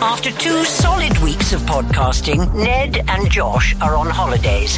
After 0.00 0.30
two 0.30 0.64
solid 0.64 1.16
weeks 1.18 1.52
of 1.52 1.60
podcasting, 1.62 2.52
Ned 2.54 3.04
and 3.08 3.30
Josh 3.30 3.74
are 3.80 3.96
on 3.96 4.08
holidays. 4.08 4.76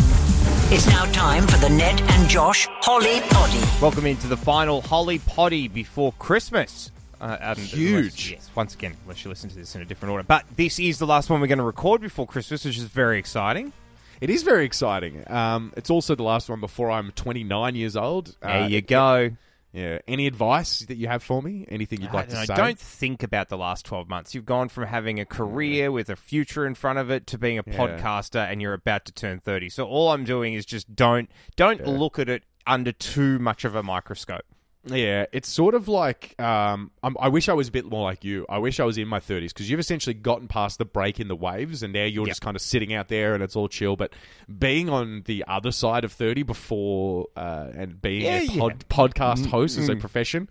It's 0.73 0.87
now 0.87 1.05
time 1.13 1.47
for 1.47 1.59
the 1.59 1.69
Ned 1.69 2.01
and 2.01 2.29
Josh 2.29 2.67
Holly 2.81 3.21
Poddy. 3.31 3.61
Welcome 3.83 4.07
into 4.07 4.27
the 4.29 4.37
final 4.37 4.81
Holi-Podi 4.83 5.73
before 5.73 6.13
Christmas. 6.19 6.91
Uh, 7.21 7.37
and 7.41 7.59
Huge. 7.59 7.91
unless- 7.99 8.31
yes, 8.31 8.51
once 8.55 8.75
again, 8.75 8.97
unless 9.03 9.25
you 9.25 9.29
listen 9.31 9.51
to 9.51 9.57
this 9.57 9.75
in 9.75 9.83
a 9.83 9.85
different 9.85 10.13
order. 10.13 10.23
But 10.25 10.45
this 10.57 10.79
is 10.79 10.99
the 10.99 11.07
last 11.07 11.29
one 11.29 11.41
we're 11.41 11.49
going 11.49 11.59
to 11.59 11.65
record 11.65 12.01
before 12.01 12.27
Christmas, 12.27 12.65
which 12.65 12.79
is 12.79 12.85
very 12.85 13.19
exciting. 13.19 13.73
It 14.21 14.31
is 14.31 14.43
very 14.43 14.65
exciting. 14.65 15.25
Um, 15.31 15.73
it's 15.77 15.91
also 15.91 16.15
the 16.15 16.23
last 16.23 16.49
one 16.49 16.61
before 16.61 16.91
I'm 16.91 17.11
29 17.13 17.75
years 17.75 17.97
old. 17.97 18.37
There 18.41 18.51
Uh, 18.63 18.67
you 18.69 18.81
go. 18.81 19.31
Yeah. 19.73 19.99
Any 20.09 20.27
advice 20.27 20.81
that 20.81 20.97
you 20.97 21.07
have 21.07 21.23
for 21.23 21.41
me? 21.43 21.65
Anything 21.69 22.01
you'd 22.03 22.13
like 22.13 22.29
to 22.31 22.35
don't 22.35 22.47
say? 22.47 22.55
Don't 22.57 22.79
think 22.79 23.23
about 23.23 23.49
the 23.49 23.57
last 23.57 23.85
12 23.87 24.09
months. 24.09 24.35
You've 24.35 24.45
gone 24.45 24.69
from 24.69 24.87
having 24.87 25.21
a 25.21 25.25
career 25.25 25.93
with 25.93 26.11
a 26.11 26.17
future 26.17 26.67
in 26.67 26.75
front 26.75 26.99
of 26.99 27.11
it 27.11 27.27
to 27.29 27.39
being 27.39 27.59
a 27.59 27.63
Yeah. 27.67 27.77
podcaster 27.77 28.51
and 28.51 28.61
you're 28.61 28.75
about 28.75 29.05
to 29.05 29.13
turn 29.13 29.39
30. 29.39 29.69
So 29.69 29.87
all 29.87 30.11
I'm 30.11 30.25
doing 30.25 30.55
is 30.55 30.67
just 30.67 30.95
don't 30.97 31.31
don't 31.57 31.87
look 31.87 32.19
at 32.19 32.29
it 32.29 32.45
under 32.67 32.93
too 32.93 33.39
much 33.39 33.65
of 33.65 33.75
a 33.75 33.83
microscope. 33.83 34.45
Yeah, 34.87 35.27
it's 35.33 35.49
sort 35.49 35.75
of 35.75 35.89
like 35.89 36.41
um, 36.41 36.91
I'm, 37.03 37.15
I 37.21 37.29
wish 37.29 37.51
I 37.51 37.53
was 37.53 37.69
a 37.69 37.71
bit 37.71 37.85
more 37.85 38.03
like 38.03 38.25
you. 38.25 38.47
I 38.49 38.57
wish 38.59 38.81
I 38.81 38.85
was 38.85 38.97
in 38.97 39.09
my 39.09 39.21
30s 39.21 39.49
because 39.49 39.69
you've 39.69 39.79
essentially 39.81 40.15
gotten 40.15 40.49
past 40.49 40.79
the 40.79 40.87
break 40.87 41.21
in 41.21 41.29
the 41.29 41.37
waves, 41.37 41.83
and 41.83 41.93
now 41.93 42.05
you're 42.05 42.23
Yep. 42.25 42.29
just 42.31 42.41
kind 42.41 42.57
of 42.57 42.63
sitting 42.63 42.95
out 42.95 43.09
there 43.09 43.35
and 43.35 43.43
it's 43.43 43.57
all 43.57 43.69
chill. 43.69 43.97
But 43.97 44.13
being 44.59 44.89
on 44.89 45.23
the 45.27 45.45
other 45.47 45.71
side 45.71 46.05
of 46.05 46.13
30 46.13 46.45
before 46.45 47.27
uh, 47.37 47.69
and 47.75 48.01
being 48.01 48.23
Yeah, 48.23 48.39
a 48.39 48.43
yeah. 48.45 48.69
podcast 48.89 49.47
host 49.47 49.77
as 49.77 49.91
a 49.91 49.97
profession, 49.97 50.49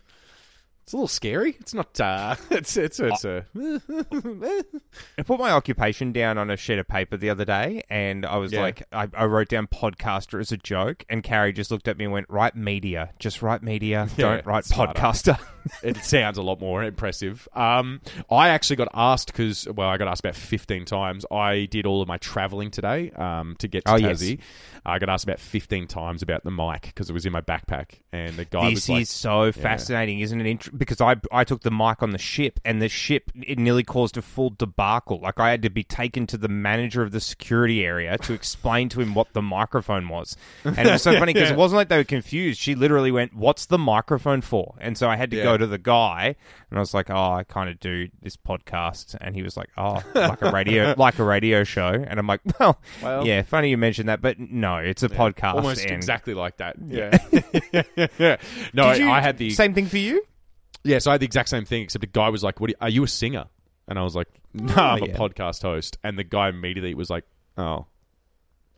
it's 0.90 0.94
a 0.96 0.98
little 0.98 1.08
scary. 1.08 1.56
It's 1.60 1.76
not. 1.76 2.00
Uh, 2.02 2.36
it's 2.50 2.76
it's 2.76 3.00
it's 3.00 3.24
a. 3.24 3.46
I 5.20 5.22
put 5.24 5.40
my 5.40 5.52
occupation 5.52 6.12
down 6.12 6.40
on 6.40 6.50
a 6.50 6.58
sheet 6.58 6.80
of 6.80 6.88
paper 6.88 7.16
the 7.16 7.30
other 7.30 7.46
day, 7.46 7.84
and 7.92 8.26
I 8.26 8.38
was 8.38 8.52
Yeah. 8.52 8.62
like, 8.62 8.84
I, 8.92 9.08
I 9.14 9.26
wrote 9.26 9.50
down 9.50 9.68
podcaster 9.68 10.40
as 10.40 10.52
a 10.52 10.58
joke, 10.58 11.06
and 11.08 11.22
Carrie 11.24 11.54
just 11.54 11.70
looked 11.70 11.88
at 11.88 11.98
me 12.00 12.06
and 12.06 12.14
went, 12.14 12.26
"Write 12.28 12.56
media, 12.56 13.12
just 13.20 13.44
write 13.44 13.62
media, 13.62 14.08
Yeah, 14.18 14.34
don't 14.38 14.46
write 14.48 14.64
podcaster." 14.66 15.40
it 15.84 15.98
sounds 15.98 16.40
a 16.40 16.42
lot 16.42 16.60
more 16.60 16.84
impressive. 16.84 17.48
Um, 17.54 18.02
I 18.32 18.50
actually 18.50 18.78
got 18.78 18.88
asked 18.94 19.28
because, 19.28 19.68
well, 19.68 19.90
I 19.90 19.98
got 19.98 20.08
asked 20.08 20.22
about 20.22 20.36
15 20.36 20.86
times. 20.86 21.26
I 21.30 21.66
did 21.70 21.86
all 21.86 22.02
of 22.02 22.08
my 22.08 22.18
traveling 22.18 22.72
today 22.72 23.12
um, 23.12 23.56
to 23.60 23.68
get 23.68 23.86
to 23.86 23.92
Oh, 23.92 23.96
yes. 23.98 24.24
Tassie. 24.24 24.40
I 24.86 24.98
got 24.98 25.10
asked 25.10 25.26
about 25.26 25.40
15 25.40 25.86
times 25.88 26.22
about 26.24 26.44
the 26.46 26.50
mic 26.50 26.84
because 26.84 27.10
it 27.10 27.14
was 27.14 27.26
in 27.26 27.34
my 27.34 27.42
backpack. 27.42 28.00
And 28.12 28.36
the 28.38 28.46
guy 28.46 28.70
this 28.70 28.76
was 28.88 28.90
like, 28.90 29.02
is 29.04 29.10
so 29.10 29.52
fascinating, 29.52 30.22
isn't 30.22 30.40
it? 30.42 30.79
Because 30.80 31.00
I 31.02 31.18
I 31.32 31.44
took 31.44 31.62
the 31.62 31.70
mic 31.72 32.02
on 32.02 32.10
the 32.12 32.18
ship, 32.18 32.60
and 32.66 32.82
the 32.82 32.90
ship 32.90 33.32
it 33.36 33.60
nearly 33.60 33.84
caused 33.84 34.18
a 34.18 34.22
full 34.24 34.50
debacle. 34.50 35.20
Like 35.22 35.40
I 35.40 35.52
had 35.52 35.62
to 35.62 35.70
be 35.70 35.84
taken 35.84 36.26
to 36.28 36.38
the 36.38 36.48
manager 36.48 37.04
of 37.04 37.12
the 37.12 37.20
security 37.20 37.86
area 37.86 38.18
to 38.20 38.34
explain 38.34 38.90
to 38.90 39.02
him 39.02 39.14
what 39.14 39.34
the 39.34 39.42
microphone 39.44 40.10
was, 40.10 40.36
and 40.64 40.80
it 40.80 40.88
was 40.92 41.04
so 41.04 41.12
funny 41.20 41.34
because 41.34 41.50
Yeah. 41.50 41.56
it 41.56 41.60
wasn't 41.60 41.78
like 41.78 41.90
they 41.90 41.98
were 41.98 42.04
confused. 42.04 42.60
She 42.60 42.74
literally 42.74 43.12
went, 43.12 43.36
"What's 43.36 43.68
the 43.68 43.78
microphone 43.78 44.42
for?" 44.42 44.76
And 44.80 44.98
so 44.98 45.08
I 45.10 45.16
had 45.18 45.30
to 45.32 45.38
Yeah. 45.38 45.44
go 45.44 45.58
to 45.58 45.68
the 45.68 45.78
guy, 45.78 46.36
and 46.72 46.78
I 46.78 46.80
was 46.80 46.94
like, 46.94 47.10
"Oh, 47.12 47.34
I 47.34 47.44
kind 47.44 47.70
of 47.70 47.80
do 47.80 48.08
this 48.22 48.38
podcast," 48.38 49.16
and 49.20 49.36
he 49.36 49.44
was 49.44 49.58
like, 49.58 49.70
"Oh, 49.78 50.02
like 50.16 50.42
a 50.42 50.52
radio, 50.52 50.96
like 50.98 51.20
a 51.20 51.24
radio 51.24 51.64
show," 51.66 51.90
and 51.90 52.18
I'm 52.20 52.26
like, 52.28 52.42
"Well, 52.60 52.80
Well- 53.04 53.28
yeah, 53.28 53.42
funny 53.42 53.70
you 53.70 53.78
mentioned 53.78 54.08
that, 54.10 54.22
but 54.22 54.40
no, 54.40 54.78
it's 54.78 55.04
a 55.04 55.10
podcast." 55.10 55.56
almost 55.56 55.82
and- 55.84 55.92
exactly 55.92 56.34
like 56.34 56.58
that. 56.58 56.78
Yeah. 56.86 57.18
yeah. 58.18 58.38
No, 58.74 58.92
you- 58.94 59.10
I 59.10 59.20
had 59.20 59.38
the. 59.38 59.50
same 59.50 59.74
thing 59.74 59.86
for 59.88 59.98
you. 59.98 60.24
Yeah, 60.84 61.00
so 61.00 61.12
I 61.12 61.14
had 61.16 61.22
the 61.22 61.26
exact 61.26 61.50
same 61.50 61.66
thing, 61.66 61.84
except 61.84 62.02
the 62.02 62.08
guy 62.08 62.30
was 62.30 62.44
like, 62.44 62.60
"What? 62.60 62.70
Are 62.70 62.72
you, 62.72 62.76
are 62.82 62.90
you 62.90 63.04
a 63.04 63.08
singer?" 63.08 63.46
And 63.88 64.00
I 64.00 64.04
was 64.04 64.16
like, 64.16 64.28
"No, 64.54 64.74
I'm 64.74 65.04
yeah. 65.04 65.12
a 65.12 65.18
podcast 65.18 65.62
host." 65.62 65.98
And 66.04 66.18
the 66.18 66.24
guy 66.24 66.50
immediately 66.50 66.94
was 66.94 67.10
like, 67.10 67.26
"Oh." 67.58 67.86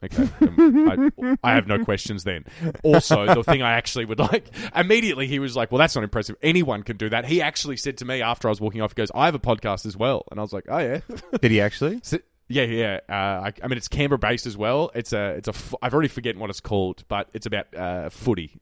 Okay, 0.04 0.28
I, 0.42 1.36
I 1.44 1.54
have 1.54 1.68
no 1.68 1.86
questions 1.86 2.24
then. 2.24 2.46
Also, 2.84 3.28
the 3.28 3.44
thing 3.44 3.62
I 3.62 3.74
actually 3.74 4.06
would 4.06 4.18
like 4.18 4.48
immediately, 4.76 5.28
he 5.28 5.38
was 5.38 5.56
like, 5.56 5.72
"Well, 5.72 5.78
that's 5.78 5.94
not 5.94 6.04
impressive. 6.04 6.38
Anyone 6.42 6.82
can 6.82 6.98
do 6.98 7.10
that." 7.10 7.26
He 7.26 7.40
actually 7.40 7.78
said 7.78 7.98
to 8.00 8.06
me 8.06 8.20
after 8.24 8.48
I 8.48 8.50
was 8.52 8.60
walking 8.60 8.82
off, 8.82 8.92
he 8.92 8.96
goes, 8.96 9.12
"I 9.14 9.26
have 9.26 9.36
a 9.36 9.40
podcast 9.40 9.86
as 9.86 9.96
well," 9.96 10.26
and 10.32 10.40
I 10.40 10.44
was 10.44 10.54
like, 10.54 10.66
"Oh 10.70 10.80
yeah." 10.80 11.02
Did 11.40 11.52
he 11.52 11.62
actually? 11.62 12.00
So- 12.04 12.18
yeah, 12.48 12.64
yeah. 12.64 13.00
Uh, 13.08 13.14
I, 13.14 13.54
I 13.64 13.68
mean, 13.68 13.78
it's 13.78 13.88
Canberra 13.88 14.20
based 14.20 14.46
as 14.46 14.58
well. 14.58 14.92
It's 14.94 15.14
a, 15.14 15.36
it's 15.36 15.48
a. 15.48 15.52
f- 15.54 15.74
I've 15.82 15.94
already 15.94 16.10
forgotten 16.10 16.42
what 16.42 16.50
it's 16.50 16.60
called, 16.60 17.04
but 17.08 17.30
it's 17.34 17.46
about 17.46 17.74
uh, 17.74 18.10
footy. 18.10 18.60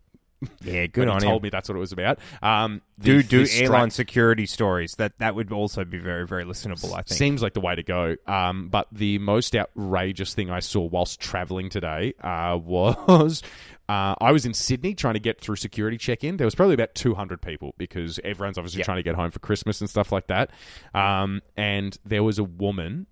Yeah, 0.61 0.85
good 0.87 1.01
When 1.01 1.09
on 1.09 1.21
he 1.21 1.25
him. 1.27 1.31
told 1.31 1.43
me 1.43 1.49
that's 1.49 1.67
what 1.69 1.75
it 1.75 1.79
was 1.79 1.91
about. 1.91 2.19
Um, 2.41 2.81
the- 2.97 3.03
do 3.21 3.23
do 3.23 3.45
the 3.45 3.61
airline 3.63 3.89
security 3.91 4.45
stories. 4.45 4.95
That 4.95 5.17
that 5.19 5.35
would 5.35 5.51
also 5.51 5.83
be 5.85 5.97
very 5.97 6.25
very 6.27 6.45
listenable. 6.45 6.91
I 6.93 7.01
think. 7.01 7.17
Seems 7.17 7.41
like 7.41 7.53
the 7.53 7.61
way 7.61 7.75
to 7.75 7.83
go. 7.83 8.15
Um, 8.27 8.69
but 8.69 8.87
the 8.91 9.17
most 9.19 9.55
outrageous 9.55 10.33
thing 10.33 10.49
I 10.49 10.59
saw 10.59 10.81
whilst 10.81 11.19
traveling 11.19 11.69
today 11.69 12.13
uh, 12.21 12.57
was 12.63 13.41
uh, 13.89 14.15
I 14.21 14.31
was 14.31 14.45
in 14.45 14.53
Sydney 14.53 14.93
trying 14.93 15.15
to 15.15 15.19
get 15.19 15.41
through 15.41 15.55
security 15.57 15.97
check 15.97 16.23
in. 16.23 16.37
There 16.37 16.45
was 16.45 16.55
probably 16.55 16.75
about 16.75 16.93
200 16.95 17.41
people 17.41 17.73
because 17.77 18.19
everyone's 18.23 18.57
obviously 18.57 18.79
Yeah. 18.79 18.85
trying 18.85 18.97
to 18.97 19.03
get 19.03 19.15
home 19.15 19.31
for 19.31 19.39
Christmas 19.39 19.81
and 19.81 19.89
stuff 19.89 20.11
like 20.11 20.27
that. 20.27 20.51
Um, 20.93 21.41
and 21.57 21.97
there 22.05 22.23
was 22.23 22.37
a 22.37 22.43
woman 22.43 23.07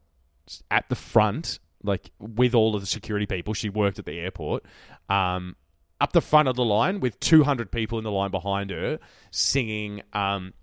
at 0.71 0.87
the 0.89 0.95
front, 0.95 1.59
like 1.83 2.11
with 2.19 2.53
all 2.55 2.75
of 2.75 2.81
the 2.81 2.87
security 2.87 3.25
people. 3.25 3.53
She 3.55 3.69
worked 3.69 3.97
at 3.99 4.05
the 4.05 4.19
airport. 4.19 4.63
Um, 5.09 5.55
up 5.99 6.13
the 6.13 6.21
front 6.21 6.47
of 6.47 6.55
the 6.55 6.65
line 6.65 6.99
with 6.99 7.19
200 7.19 7.71
people 7.71 7.97
in 7.97 8.03
the 8.03 8.11
line 8.11 8.31
behind 8.31 8.69
her 8.69 8.99
singing 9.31 10.01
um, 10.13 10.53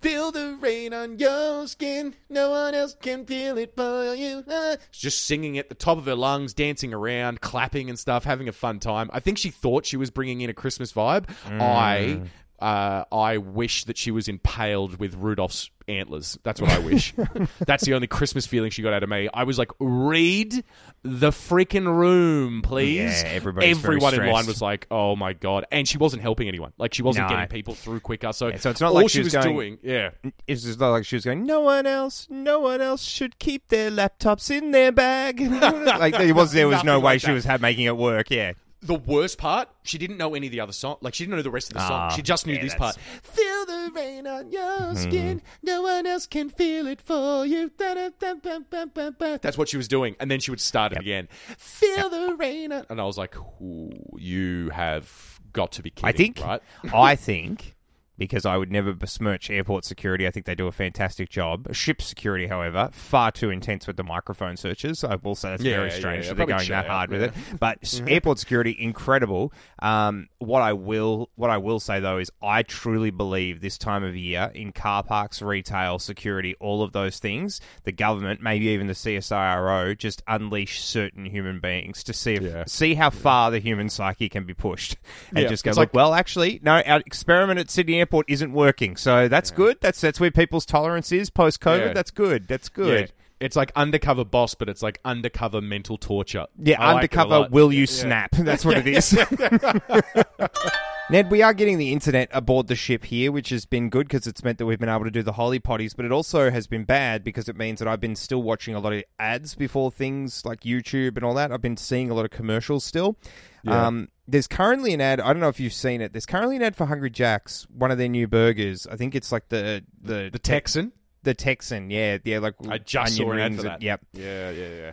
Feel 0.00 0.32
the 0.32 0.56
rain 0.58 0.94
on 0.94 1.18
your 1.18 1.66
skin. 1.66 2.14
No 2.30 2.50
one 2.52 2.74
else 2.74 2.96
can 3.02 3.26
feel 3.26 3.58
it 3.58 3.74
for 3.76 4.14
you. 4.14 4.42
Ah. 4.50 4.76
Just 4.92 5.26
singing 5.26 5.58
at 5.58 5.68
the 5.68 5.74
top 5.74 5.98
of 5.98 6.06
her 6.06 6.14
lungs, 6.14 6.54
dancing 6.54 6.94
around, 6.94 7.42
clapping 7.42 7.90
and 7.90 7.98
stuff, 7.98 8.24
having 8.24 8.48
a 8.48 8.52
fun 8.52 8.78
time. 8.80 9.10
I 9.12 9.20
think 9.20 9.36
she 9.36 9.50
thought 9.50 9.84
she 9.84 9.98
was 9.98 10.10
bringing 10.10 10.40
in 10.40 10.48
a 10.48 10.54
Christmas 10.54 10.90
vibe. 10.90 11.28
I. 11.60 12.22
Uh, 12.60 13.04
I 13.10 13.38
wish 13.38 13.84
that 13.84 13.96
she 13.96 14.10
was 14.10 14.28
impaled 14.28 14.98
with 15.00 15.14
Rudolph's 15.14 15.70
antlers. 15.88 16.38
That's 16.42 16.60
what 16.60 16.70
I 16.70 16.78
wish. 16.78 17.14
That's 17.66 17.84
the 17.84 17.94
only 17.94 18.06
Christmas 18.06 18.46
feeling 18.46 18.70
she 18.70 18.82
got 18.82 18.92
out 18.92 19.02
of 19.02 19.08
me. 19.08 19.28
I 19.32 19.44
was 19.44 19.58
like, 19.58 19.70
read 19.80 20.62
the 21.02 21.30
freaking 21.30 21.86
room, 21.86 22.62
please. 22.62 23.22
Yeah, 23.22 23.30
Everyone 23.30 24.14
in 24.14 24.26
line 24.30 24.46
was 24.46 24.60
like, 24.60 24.86
oh 24.90 25.16
my 25.16 25.32
God. 25.32 25.64
And 25.72 25.88
she 25.88 25.96
wasn't 25.98 26.22
helping 26.22 26.48
anyone. 26.48 26.72
Like, 26.78 26.92
she 26.94 27.02
wasn't 27.02 27.28
No. 27.28 27.34
getting 27.34 27.48
people 27.48 27.74
through 27.74 28.00
quicker. 28.00 28.32
So, 28.32 28.48
Yeah, 28.48 28.58
so 28.58 28.70
it's 28.70 28.80
not 28.80 28.88
all 28.88 28.94
like 28.94 29.08
she 29.08 29.14
she 29.14 29.24
was, 29.24 29.34
was 29.34 29.44
going- 29.44 29.56
doing. 29.56 29.78
Yeah. 29.82 30.10
It's 30.46 30.62
just 30.62 30.78
not 30.78 30.90
like 30.90 31.06
she 31.06 31.16
was 31.16 31.24
going. 31.24 31.44
No 31.46 31.60
one 31.60 31.86
else, 31.86 32.26
no 32.30 32.60
one 32.60 32.80
else 32.80 33.02
should 33.02 33.38
keep 33.38 33.68
their 33.68 33.90
laptops 33.90 34.50
in 34.50 34.70
their 34.72 34.92
bag. 34.92 35.40
like 35.40 36.16
there 36.16 36.34
was, 36.34 36.52
there 36.52 36.68
was 36.68 36.84
no 36.84 36.98
way 36.98 37.04
like 37.14 37.20
she 37.22 37.32
was 37.32 37.46
making 37.60 37.86
it 37.86 37.96
work. 37.96 38.30
Yeah, 38.30 38.52
The 38.82 38.94
worst 38.94 39.36
part, 39.36 39.68
she 39.82 39.98
didn't 39.98 40.16
know 40.16 40.34
any 40.34 40.46
of 40.46 40.52
the 40.52 40.60
other 40.60 40.72
song. 40.72 40.96
Like 41.02 41.12
she 41.14 41.24
didn't 41.24 41.36
know 41.36 41.42
the 41.42 41.50
rest 41.50 41.68
of 41.68 41.74
the 41.74 41.86
song. 41.86 42.08
Ah, 42.10 42.14
she 42.14 42.22
just 42.22 42.46
knew 42.46 42.54
yeah, 42.54 42.62
this 42.62 42.72
that's- 42.72 42.96
part. 42.96 43.22
Feel 43.22 43.66
the 43.66 43.90
rain 43.94 44.26
on 44.26 44.50
your 44.50 44.94
skin. 44.94 45.42
No 45.62 45.82
one 45.82 46.06
else 46.06 46.26
can 46.26 46.48
feel 46.48 46.86
it 46.86 47.00
for 47.02 47.44
you. 47.44 47.70
Da-da-da-ba-ba-ba-ba. 47.76 49.40
That's 49.42 49.58
what 49.58 49.68
she 49.68 49.76
was 49.76 49.88
doing, 49.88 50.16
and 50.20 50.30
then 50.30 50.40
she 50.40 50.50
would 50.50 50.60
start 50.60 50.92
it 50.92 50.98
again. 50.98 51.28
Feel 51.58 52.08
the 52.08 52.34
rain, 52.38 52.72
on... 52.72 52.86
and 52.88 53.00
I 53.00 53.04
was 53.04 53.18
like, 53.18 53.36
Ooh, 53.60 53.90
"You 54.18 54.70
have 54.70 55.40
got 55.52 55.72
to 55.72 55.82
be 55.82 55.90
kidding!" 55.90 56.08
I 56.08 56.12
think. 56.12 56.40
right? 56.40 56.62
I 56.92 57.16
think 57.16 57.76
because 58.20 58.44
I 58.44 58.58
would 58.58 58.70
never 58.70 58.92
besmirch 58.92 59.48
airport 59.48 59.86
security. 59.86 60.26
I 60.26 60.30
think 60.30 60.44
they 60.44 60.54
do 60.54 60.66
a 60.66 60.72
fantastic 60.72 61.30
job. 61.30 61.74
Ship 61.74 62.02
security, 62.02 62.46
however, 62.48 62.90
far 62.92 63.32
too 63.32 63.48
intense 63.48 63.86
with 63.86 63.96
the 63.96 64.04
microphone 64.04 64.58
searches. 64.58 65.02
I 65.02 65.14
will 65.16 65.34
say 65.34 65.48
that's 65.52 65.62
Yeah, 65.64 65.76
very 65.76 65.90
strange 65.90 66.24
yeah, 66.26 66.32
that 66.32 66.36
they're 66.36 66.46
going 66.46 66.68
that 66.68 66.86
hard 66.86 67.08
with 67.10 67.22
yeah. 67.22 67.28
it. 67.28 67.58
But 67.58 68.02
airport 68.06 68.38
security, 68.38 68.76
incredible. 68.78 69.54
Um, 69.78 70.28
what 70.38 70.60
I 70.60 70.74
will, 70.74 71.30
what 71.36 71.48
I 71.48 71.56
will 71.56 71.80
say 71.80 71.98
though 72.00 72.18
is, 72.18 72.30
I 72.42 72.62
truly 72.62 73.10
believe 73.10 73.62
this 73.62 73.78
time 73.78 74.04
of 74.04 74.14
year 74.14 74.50
in 74.54 74.72
car 74.72 75.02
parks, 75.02 75.40
retail, 75.40 75.98
security, 75.98 76.54
all 76.60 76.82
of 76.82 76.92
those 76.92 77.18
things, 77.20 77.58
the 77.84 77.92
government, 77.92 78.42
maybe 78.42 78.66
even 78.66 78.86
the 78.86 78.92
CSIRO, 78.92 79.96
just 79.96 80.22
unleash 80.28 80.82
certain 80.82 81.24
human 81.24 81.58
beings 81.58 82.04
to 82.04 82.12
see 82.12 82.34
if, 82.34 82.42
Yeah. 82.42 82.64
see 82.66 82.92
how 82.94 83.08
far 83.08 83.50
the 83.50 83.60
human 83.60 83.88
psyche 83.88 84.28
can 84.28 84.44
be 84.44 84.52
pushed, 84.52 84.98
and 85.30 85.38
Yeah, 85.44 85.48
just 85.48 85.64
go 85.64 85.70
it's 85.70 85.78
like- 85.78 85.94
well, 85.94 86.12
actually, 86.12 86.60
no, 86.62 86.82
our 86.82 87.00
experiment 87.06 87.58
at 87.58 87.70
Sydney 87.70 87.98
Airport 87.98 88.09
isn't 88.28 88.52
working, 88.52 88.96
so 88.96 89.28
that's 89.28 89.50
good. 89.50 89.78
That's 89.80 90.00
that's 90.00 90.18
where 90.20 90.30
people's 90.30 90.66
tolerance 90.66 91.12
is 91.12 91.30
post 91.30 91.60
COVID. 91.60 91.86
Yeah. 91.88 91.92
That's 91.92 92.10
good. 92.10 92.48
That's 92.48 92.68
Yeah. 92.76 92.84
good. 92.84 93.12
It's 93.40 93.56
like 93.56 93.72
undercover 93.74 94.24
boss, 94.24 94.54
but 94.54 94.68
it's 94.68 94.82
like 94.82 95.00
undercover 95.04 95.62
mental 95.62 95.96
torture. 95.96 96.46
Yeah, 96.62 96.78
I 96.80 96.92
like 96.92 97.04
it 97.04 97.14
a 97.16 97.20
undercover. 97.20 97.38
lot. 97.40 97.50
will 97.50 97.72
you 97.72 97.80
Yeah. 97.80 97.86
snap? 97.86 98.30
That's 98.38 98.64
what 98.66 98.76
it 98.76 98.86
is. 98.86 99.12
Ned, 101.10 101.28
we 101.28 101.42
are 101.42 101.52
getting 101.52 101.78
the 101.78 101.92
internet 101.92 102.28
aboard 102.32 102.68
the 102.68 102.76
ship 102.76 103.04
here, 103.04 103.32
which 103.32 103.48
has 103.48 103.66
been 103.66 103.90
good 103.90 104.06
because 104.06 104.28
it's 104.28 104.44
meant 104.44 104.58
that 104.58 104.66
we've 104.66 104.78
been 104.78 104.88
able 104.88 105.02
to 105.06 105.10
do 105.10 105.24
the 105.24 105.32
holy 105.32 105.58
potties, 105.58 105.94
but 105.96 106.04
it 106.04 106.12
also 106.12 106.52
has 106.52 106.68
been 106.68 106.84
bad 106.84 107.24
because 107.24 107.48
it 107.48 107.56
means 107.56 107.80
that 107.80 107.88
I've 107.88 108.00
been 108.00 108.14
still 108.14 108.44
watching 108.44 108.76
a 108.76 108.78
lot 108.78 108.92
of 108.92 109.02
ads 109.18 109.56
before 109.56 109.90
things 109.90 110.44
like 110.44 110.60
YouTube 110.60 111.16
and 111.16 111.24
all 111.24 111.34
that. 111.34 111.50
I've 111.50 111.60
been 111.60 111.76
seeing 111.76 112.10
a 112.10 112.14
lot 112.14 112.24
of 112.26 112.30
commercials 112.30 112.84
still. 112.84 113.16
Yeah. 113.64 113.88
Um, 113.88 114.08
there's 114.28 114.46
currently 114.46 114.94
an 114.94 115.00
ad. 115.00 115.20
I 115.20 115.32
don't 115.32 115.40
know 115.40 115.48
if 115.48 115.58
you've 115.58 115.72
seen 115.72 116.00
it. 116.00 116.12
There's 116.12 116.26
currently 116.26 116.54
an 116.54 116.62
ad 116.62 116.76
for 116.76 116.86
Hungry 116.86 117.10
Jack's, 117.10 117.66
one 117.76 117.90
of 117.90 117.98
their 117.98 118.08
new 118.08 118.28
burgers. 118.28 118.86
I 118.86 118.94
think 118.94 119.16
it's 119.16 119.32
like 119.32 119.48
the 119.48 119.82
the 120.00 120.30
The 120.32 120.38
Texan. 120.38 120.92
the 121.24 121.34
Texan, 121.34 121.90
yeah, 121.90 122.18
yeah, 122.22 122.38
like 122.38 122.54
I 122.68 122.78
just 122.78 123.16
saw 123.16 123.32
an 123.32 123.40
ad 123.40 123.56
for 123.56 123.62
that. 123.62 123.82
Yep. 123.82 124.00
Yeah, 124.12 124.50
yeah, 124.50 124.68
yeah. 124.68 124.92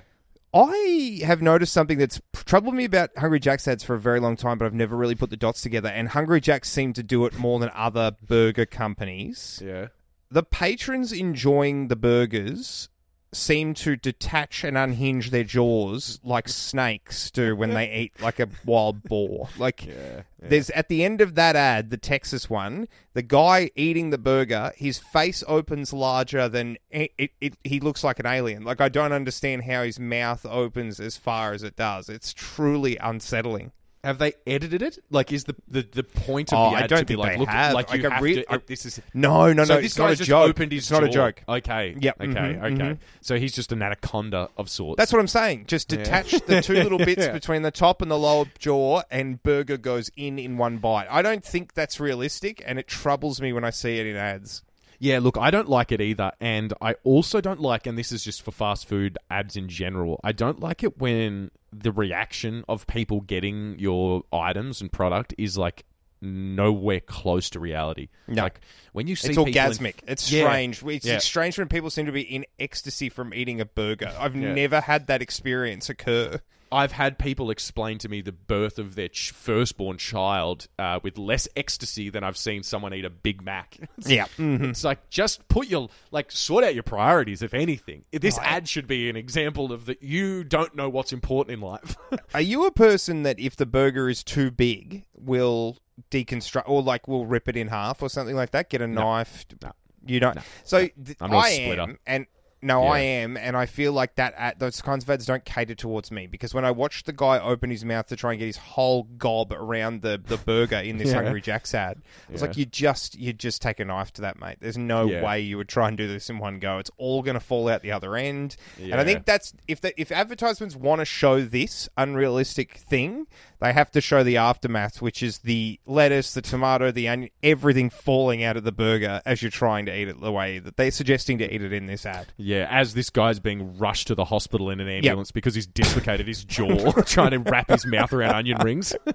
I 0.58 1.22
have 1.24 1.42
noticed 1.42 1.72
something 1.72 2.00
that's 2.00 2.20
troubled 2.34 2.74
me 2.74 2.86
about 2.86 3.12
Hungry 3.16 3.40
Jack's 3.40 3.68
ads 3.68 3.84
for 3.84 3.94
a 3.94 4.00
very 4.00 4.20
long 4.20 4.36
time, 4.36 4.58
but 4.58 4.66
I've 4.66 4.74
never 4.74 4.98
really 4.98 5.14
put 5.14 5.30
the 5.30 5.38
dots 5.38 5.62
together. 5.62 5.90
And 5.90 6.10
Hungry 6.10 6.42
Jack's 6.42 6.70
seem 6.70 6.94
to 6.94 7.04
do 7.04 7.26
it 7.26 7.38
more 7.38 7.60
than 7.60 7.70
other 7.76 8.16
burger 8.26 8.66
companies. 8.66 9.62
Yeah. 9.64 9.90
The 10.32 10.42
patrons 10.42 11.12
enjoying 11.12 11.90
the 11.90 11.96
burgers 11.96 12.90
seem 13.34 13.74
to 13.74 13.96
detach 13.96 14.64
and 14.64 14.78
unhinge 14.78 15.32
their 15.32 15.44
jaws 15.44 16.20
like 16.24 16.48
snakes 16.48 17.30
do 17.32 17.56
when 17.56 17.74
they 17.74 17.92
eat 17.94 18.22
like 18.22 18.40
a 18.40 18.48
wild 18.66 19.04
boar. 19.04 19.50
Like 19.58 19.86
Yeah. 19.86 20.22
there's 20.40 20.70
at 20.72 20.88
the 20.88 21.04
end 21.04 21.20
of 21.22 21.36
that 21.36 21.56
ad, 21.56 21.90
the 21.90 21.98
Texas 21.98 22.50
one, 22.50 22.88
the 23.14 23.22
guy 23.22 23.70
eating 23.76 24.10
the 24.12 24.18
burger, 24.18 24.72
his 24.78 24.98
face 24.98 25.44
opens 25.48 25.92
larger 25.92 26.48
than 26.48 26.78
it, 26.90 27.12
it, 27.18 27.32
it, 27.42 27.54
he 27.64 27.80
looks 27.80 28.04
like 28.04 28.20
an 28.20 28.26
alien. 28.26 28.64
Like 28.64 28.80
I 28.82 28.90
don't 28.90 29.12
understand 29.14 29.64
how 29.64 29.84
his 29.84 30.00
mouth 30.00 30.46
opens 30.46 31.00
as 31.00 31.18
far 31.18 31.54
as 31.54 31.64
it 31.64 31.76
does. 31.76 32.10
It's 32.10 32.34
truly 32.34 32.98
unsettling. 32.98 33.72
Have 34.08 34.20
they 34.20 34.34
edited 34.48 34.82
it? 34.82 34.98
Like, 35.12 35.34
is 35.34 35.44
the 35.44 35.54
the, 35.68 35.82
the 35.92 36.04
point 36.04 36.54
of 36.54 36.58
Oh, 36.60 36.70
the 36.72 36.78
I 36.78 36.80
ad 36.84 36.90
don't 36.90 37.00
to 37.00 37.06
be 37.06 37.14
think 37.16 37.20
like, 37.20 37.32
they 37.34 37.38
look, 37.40 37.50
have. 37.50 37.74
like 37.74 37.92
you 37.94 37.98
Like, 38.02 38.12
I 38.12 38.14
have 38.16 38.24
really- 38.24 38.44
to, 38.44 38.54
I- 38.54 38.62
this 38.66 38.86
is 38.86 39.02
No, 39.14 39.52
no, 39.52 39.66
so 39.66 39.74
no. 39.76 39.82
this 39.82 39.88
it's 39.92 39.98
guy 39.98 40.04
not 40.06 40.14
a 40.14 40.16
just 40.16 40.30
joke. 40.30 40.50
opened 40.50 40.72
his 40.72 40.84
it's 40.86 40.92
not 40.92 41.04
a 41.04 41.08
jaw. 41.08 41.14
joke. 41.32 41.44
Okay. 41.50 41.96
Yep, 42.00 42.22
Okay. 42.22 42.32
mhm, 42.32 42.64
okay. 42.64 42.84
mhm. 42.94 42.98
So 43.22 43.38
he's 43.38 43.54
just 43.54 43.72
an 43.74 43.82
anaconda 43.82 44.50
of 44.58 44.70
sorts. 44.70 44.98
That's 44.98 45.12
what 45.12 45.20
I'm 45.20 45.28
saying. 45.28 45.66
Just 45.68 45.90
detach 45.90 46.32
the 46.46 46.62
two 46.62 46.74
little 46.84 46.98
bits 47.00 47.28
between 47.28 47.64
the 47.64 47.72
top 47.72 48.02
and 48.02 48.10
the 48.10 48.18
lower 48.18 48.46
jaw, 48.60 49.02
and 49.12 49.44
burger 49.44 49.76
goes 49.78 50.10
in 50.16 50.40
in 50.40 50.58
one 50.58 50.78
bite. 50.78 51.08
I 51.10 51.22
don't 51.22 51.44
think 51.44 51.74
that's 51.74 52.00
realistic, 52.00 52.64
and 52.66 52.80
it 52.80 52.88
troubles 52.88 53.42
me 53.42 53.52
when 53.52 53.66
I 53.66 53.72
see 53.72 54.00
it 54.00 54.08
in 54.08 54.16
ads. 54.16 54.64
Yeah, 55.00 55.20
look, 55.20 55.38
I 55.38 55.52
don't 55.52 55.70
like 55.70 55.92
it 55.92 56.02
either. 56.02 56.32
And 56.40 56.74
I 56.82 56.96
also 57.04 57.40
don't 57.42 57.60
like, 57.60 57.86
and 57.86 57.98
this 57.98 58.12
is 58.12 58.24
just 58.24 58.42
for 58.42 58.52
fast 58.52 58.88
food 58.88 59.18
ads 59.30 59.56
in 59.56 59.70
general, 59.70 60.20
I 60.24 60.32
don't 60.32 60.60
like 60.60 60.84
it 60.84 60.98
when 61.00 61.52
the 61.72 61.92
reaction 61.92 62.64
of 62.68 62.88
people 62.88 63.22
getting 63.22 63.78
your 63.78 64.24
items 64.34 64.82
and 64.82 64.92
product 64.92 65.34
is 65.38 65.58
like 65.58 65.84
nowhere 66.20 67.00
close 67.00 67.50
to 67.52 67.60
reality. 67.60 68.10
No. 68.28 68.44
Like 68.44 68.60
when 68.94 69.06
you 69.06 69.16
see 69.16 69.28
It's 69.30 69.38
people 69.38 69.46
in- 69.46 69.54
orgasmic. 69.54 69.96
it's 70.08 70.32
Yeah. 70.32 70.46
strange. 70.50 70.84
It's 70.84 71.06
Yeah. 71.06 71.18
strange 71.20 71.60
when 71.60 71.68
people 71.68 71.92
seem 71.92 72.08
to 72.08 72.12
be 72.12 72.22
in 72.22 72.46
ecstasy 72.60 73.10
from 73.10 73.34
eating 73.36 73.62
a 73.62 73.66
burger. 73.66 74.12
I've 74.18 74.36
Yeah. 74.36 74.54
never 74.54 74.82
had 74.82 75.06
that 75.08 75.22
experience 75.22 75.90
occur. 75.90 76.42
I've 76.72 76.92
had 76.92 77.18
people 77.18 77.50
explain 77.52 77.98
to 78.00 78.10
me 78.10 78.22
the 78.22 78.32
birth 78.32 78.80
of 78.80 78.96
their 78.96 79.08
ch- 79.08 79.32
firstborn 79.32 79.98
child 79.98 80.68
uh, 80.78 81.00
with 81.04 81.18
less 81.18 81.48
ecstasy 81.56 82.10
than 82.10 82.24
I've 82.24 82.38
seen 82.38 82.64
someone 82.64 82.94
eat 82.94 83.06
a 83.06 83.10
Big 83.10 83.42
Mac. 83.42 83.78
It's, 83.98 84.10
Yeah. 84.10 84.26
Mm-hmm. 84.38 84.66
it's 84.66 84.84
like 84.84 85.10
just 85.10 85.48
put 85.48 85.68
your 85.68 85.90
like 86.12 86.32
sort 86.32 86.64
out 86.64 86.74
your 86.74 86.84
priorities. 86.84 87.42
If 87.42 87.54
anything, 87.54 88.06
this 88.12 88.38
Right. 88.38 88.52
ad 88.52 88.68
should 88.70 88.88
be 88.88 89.10
an 89.10 89.16
example 89.16 89.72
of 89.72 89.86
that 89.88 90.02
you 90.04 90.44
don't 90.44 90.76
know 90.76 90.90
what's 90.90 91.14
important 91.14 91.54
in 91.56 91.62
life. 91.62 91.96
Are 92.34 92.42
you 92.42 92.66
a 92.66 92.72
person 92.72 93.24
that 93.24 93.40
if 93.40 93.56
the 93.56 93.66
burger 93.66 94.10
is 94.10 94.24
too 94.24 94.52
big, 94.52 95.06
will 95.16 95.78
deconstruct 96.12 96.64
or 96.68 96.82
like 96.84 97.08
will 97.08 97.26
rip 97.26 97.48
it 97.48 97.58
in 97.58 97.68
half 97.68 98.02
or 98.02 98.10
something 98.10 98.36
like 98.36 98.52
that? 98.52 98.70
Get 98.70 98.82
a 98.82 98.88
knife? 98.88 99.46
No. 99.62 99.72
You 100.06 100.20
don't. 100.22 100.36
No. 100.36 100.42
So 100.64 100.88
th- 100.88 101.18
I'm 101.20 101.32
not 101.32 101.46
I 101.46 101.50
am, 101.50 101.98
and 102.08 102.28
no, 102.62 102.84
I 102.84 103.00
am, 103.00 103.38
and 103.38 103.56
I 103.56 103.66
feel 103.68 103.94
like 103.94 104.16
that 104.16 104.34
at, 104.38 104.58
those 104.60 104.82
kinds 104.82 105.04
of 105.04 105.10
ads 105.10 105.26
don't 105.26 105.46
cater 105.46 105.76
towards 105.76 106.12
me 106.12 106.26
because 106.28 106.54
when 106.54 106.66
I 106.66 106.72
watched 106.72 107.06
the 107.06 107.14
guy 107.14 107.40
open 107.40 107.70
his 107.70 107.86
mouth 107.86 108.08
to 108.08 108.16
try 108.16 108.32
and 108.32 108.40
get 108.40 108.46
his 108.48 108.58
whole 108.58 109.04
gob 109.04 109.54
around 109.54 110.02
the, 110.02 110.20
the 110.26 110.38
burger 110.38 110.78
in 110.78 110.98
this 110.98 111.10
Yeah. 111.12 111.22
Hungry 111.22 111.42
Jack's 111.42 111.74
ad, 111.76 112.02
I 112.28 112.32
was 112.32 112.42
Yeah. 112.42 112.48
like, 112.48 112.58
you 112.58 112.66
just 112.66 113.18
you 113.20 113.32
just 113.34 113.62
take 113.62 113.80
a 113.80 113.86
knife 113.86 114.12
to 114.14 114.22
that, 114.22 114.40
mate. 114.40 114.58
There's 114.60 114.78
no 114.78 115.06
Yeah. 115.10 115.24
way 115.24 115.40
you 115.42 115.58
would 115.58 115.70
try 115.70 115.88
and 115.88 115.96
do 115.98 116.08
this 116.08 116.30
in 116.30 116.40
one 116.40 116.60
go. 116.60 116.80
It's 116.80 116.92
all 116.98 117.22
going 117.22 117.36
to 117.36 117.40
fall 117.40 117.70
out 117.70 117.82
the 117.84 117.92
other 117.92 118.16
end, 118.16 118.56
and 118.80 118.96
I 118.96 119.04
think 119.04 119.26
that's 119.26 119.54
if 119.68 119.80
the, 119.82 120.00
if 120.00 120.12
advertisements 120.12 120.76
want 120.76 121.00
to 121.00 121.06
show 121.06 121.42
this 121.42 121.88
unrealistic 121.98 122.78
thing, 122.78 123.28
they 123.60 123.74
have 123.74 123.92
to 123.92 124.02
show 124.02 124.24
the 124.24 124.38
aftermath, 124.38 125.02
which 125.02 125.24
is 125.24 125.40
the 125.40 125.80
lettuce, 125.86 126.34
the 126.34 126.42
tomato, 126.42 126.92
the 126.92 127.08
onion, 127.08 127.30
everything 127.42 127.90
falling 127.90 128.44
out 128.44 128.58
of 128.58 128.64
the 128.64 128.72
burger 128.72 129.22
as 129.26 129.42
you're 129.42 129.52
trying 129.52 129.86
to 129.88 129.96
eat 129.98 130.08
it 130.08 130.22
the 130.22 130.32
way 130.32 130.60
that 130.60 130.78
they're 130.78 130.92
suggesting 130.92 131.38
to 131.40 131.54
eat 131.54 131.62
it 131.62 131.74
in 131.74 131.88
this 131.88 132.06
ad. 132.06 132.28
Yeah, 132.38 132.68
as 132.70 132.94
this 132.94 133.10
guy's 133.10 133.40
being 133.40 133.78
rushed 133.78 134.08
to 134.08 134.16
the 134.16 134.26
hospital 134.26 134.70
in 134.70 134.80
an 134.80 134.88
ambulance 134.88 135.32
because 135.32 135.56
he's 135.56 135.68
dislocated 135.68 136.28
his 136.28 136.44
jaw 136.44 136.92
trying 137.06 137.32
to 137.32 137.40
wrap 137.40 137.70
his 137.70 137.86
mouth 137.86 138.14
around 138.14 138.36
onion 138.36 138.60
rings. 138.62 138.96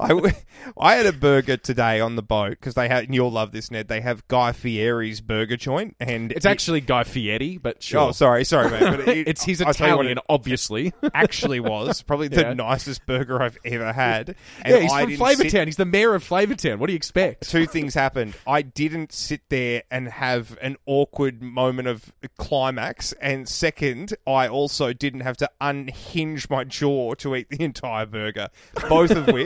I, 0.00 0.34
I 0.78 0.94
had 0.96 1.06
a 1.06 1.12
burger 1.12 1.56
today 1.56 2.00
on 2.00 2.16
the 2.16 2.22
boat 2.22 2.50
because 2.50 2.74
they 2.74 2.88
had, 2.88 3.04
and 3.04 3.14
you'll 3.14 3.30
love 3.30 3.52
this, 3.52 3.70
Ned. 3.70 3.88
They 3.88 4.00
have 4.00 4.26
Guy 4.28 4.52
Fieri's 4.52 5.20
burger 5.20 5.56
joint, 5.56 5.96
and 6.00 6.32
It's 6.32 6.44
it- 6.44 6.48
actually 6.48 6.80
Guy 6.80 7.04
Fieri, 7.04 7.58
but 7.58 7.82
sure. 7.82 8.00
Oh, 8.00 8.12
sorry, 8.12 8.44
sorry, 8.44 8.70
mate. 8.70 8.80
But 8.80 9.08
it, 9.08 9.28
It's 9.28 9.44
he's 9.44 9.62
I'll 9.62 9.72
tell 9.74 9.88
you 9.88 9.96
what 9.96 10.06
Italian, 10.06 10.18
it 10.18 10.24
obviously. 10.28 10.92
actually 11.14 11.60
was 11.60 12.02
probably 12.02 12.28
the 12.28 12.40
Yeah. 12.42 12.52
nicest 12.54 13.06
burger 13.06 13.42
I've 13.42 13.58
ever 13.64 13.92
had. 13.92 14.36
And 14.62 14.74
yeah, 14.74 14.80
he's 14.80 14.92
I 14.92 15.02
from 15.02 15.10
sit- 15.10 15.20
Flavortown. 15.20 15.66
He's 15.66 15.76
the 15.76 15.84
mayor 15.84 16.14
of 16.14 16.22
Flavortown. 16.24 16.78
What 16.78 16.86
do 16.88 16.92
you 16.92 16.96
expect? 16.96 17.48
two 17.48 17.66
things 17.66 17.94
happened. 17.94 18.34
I 18.46 18.62
didn't 18.62 19.12
sit 19.12 19.40
there 19.48 19.82
and 19.90 20.08
have 20.08 20.58
an 20.60 20.76
awkward 20.86 21.42
moment 21.42 21.88
of 21.88 22.12
climax, 22.38 23.12
and 23.20 23.48
second, 23.48 24.14
I 24.26 24.48
also 24.48 24.92
didn't 24.92 25.20
have 25.20 25.36
to 25.38 25.50
unhinge 25.60 26.48
my 26.50 26.64
jaw 26.64 27.14
to 27.14 27.34
eat 27.36 27.48
the 27.50 27.62
entire 27.62 28.06
burger. 28.06 28.48
Both 28.88 29.10
of 29.12 29.26
which 29.28 29.45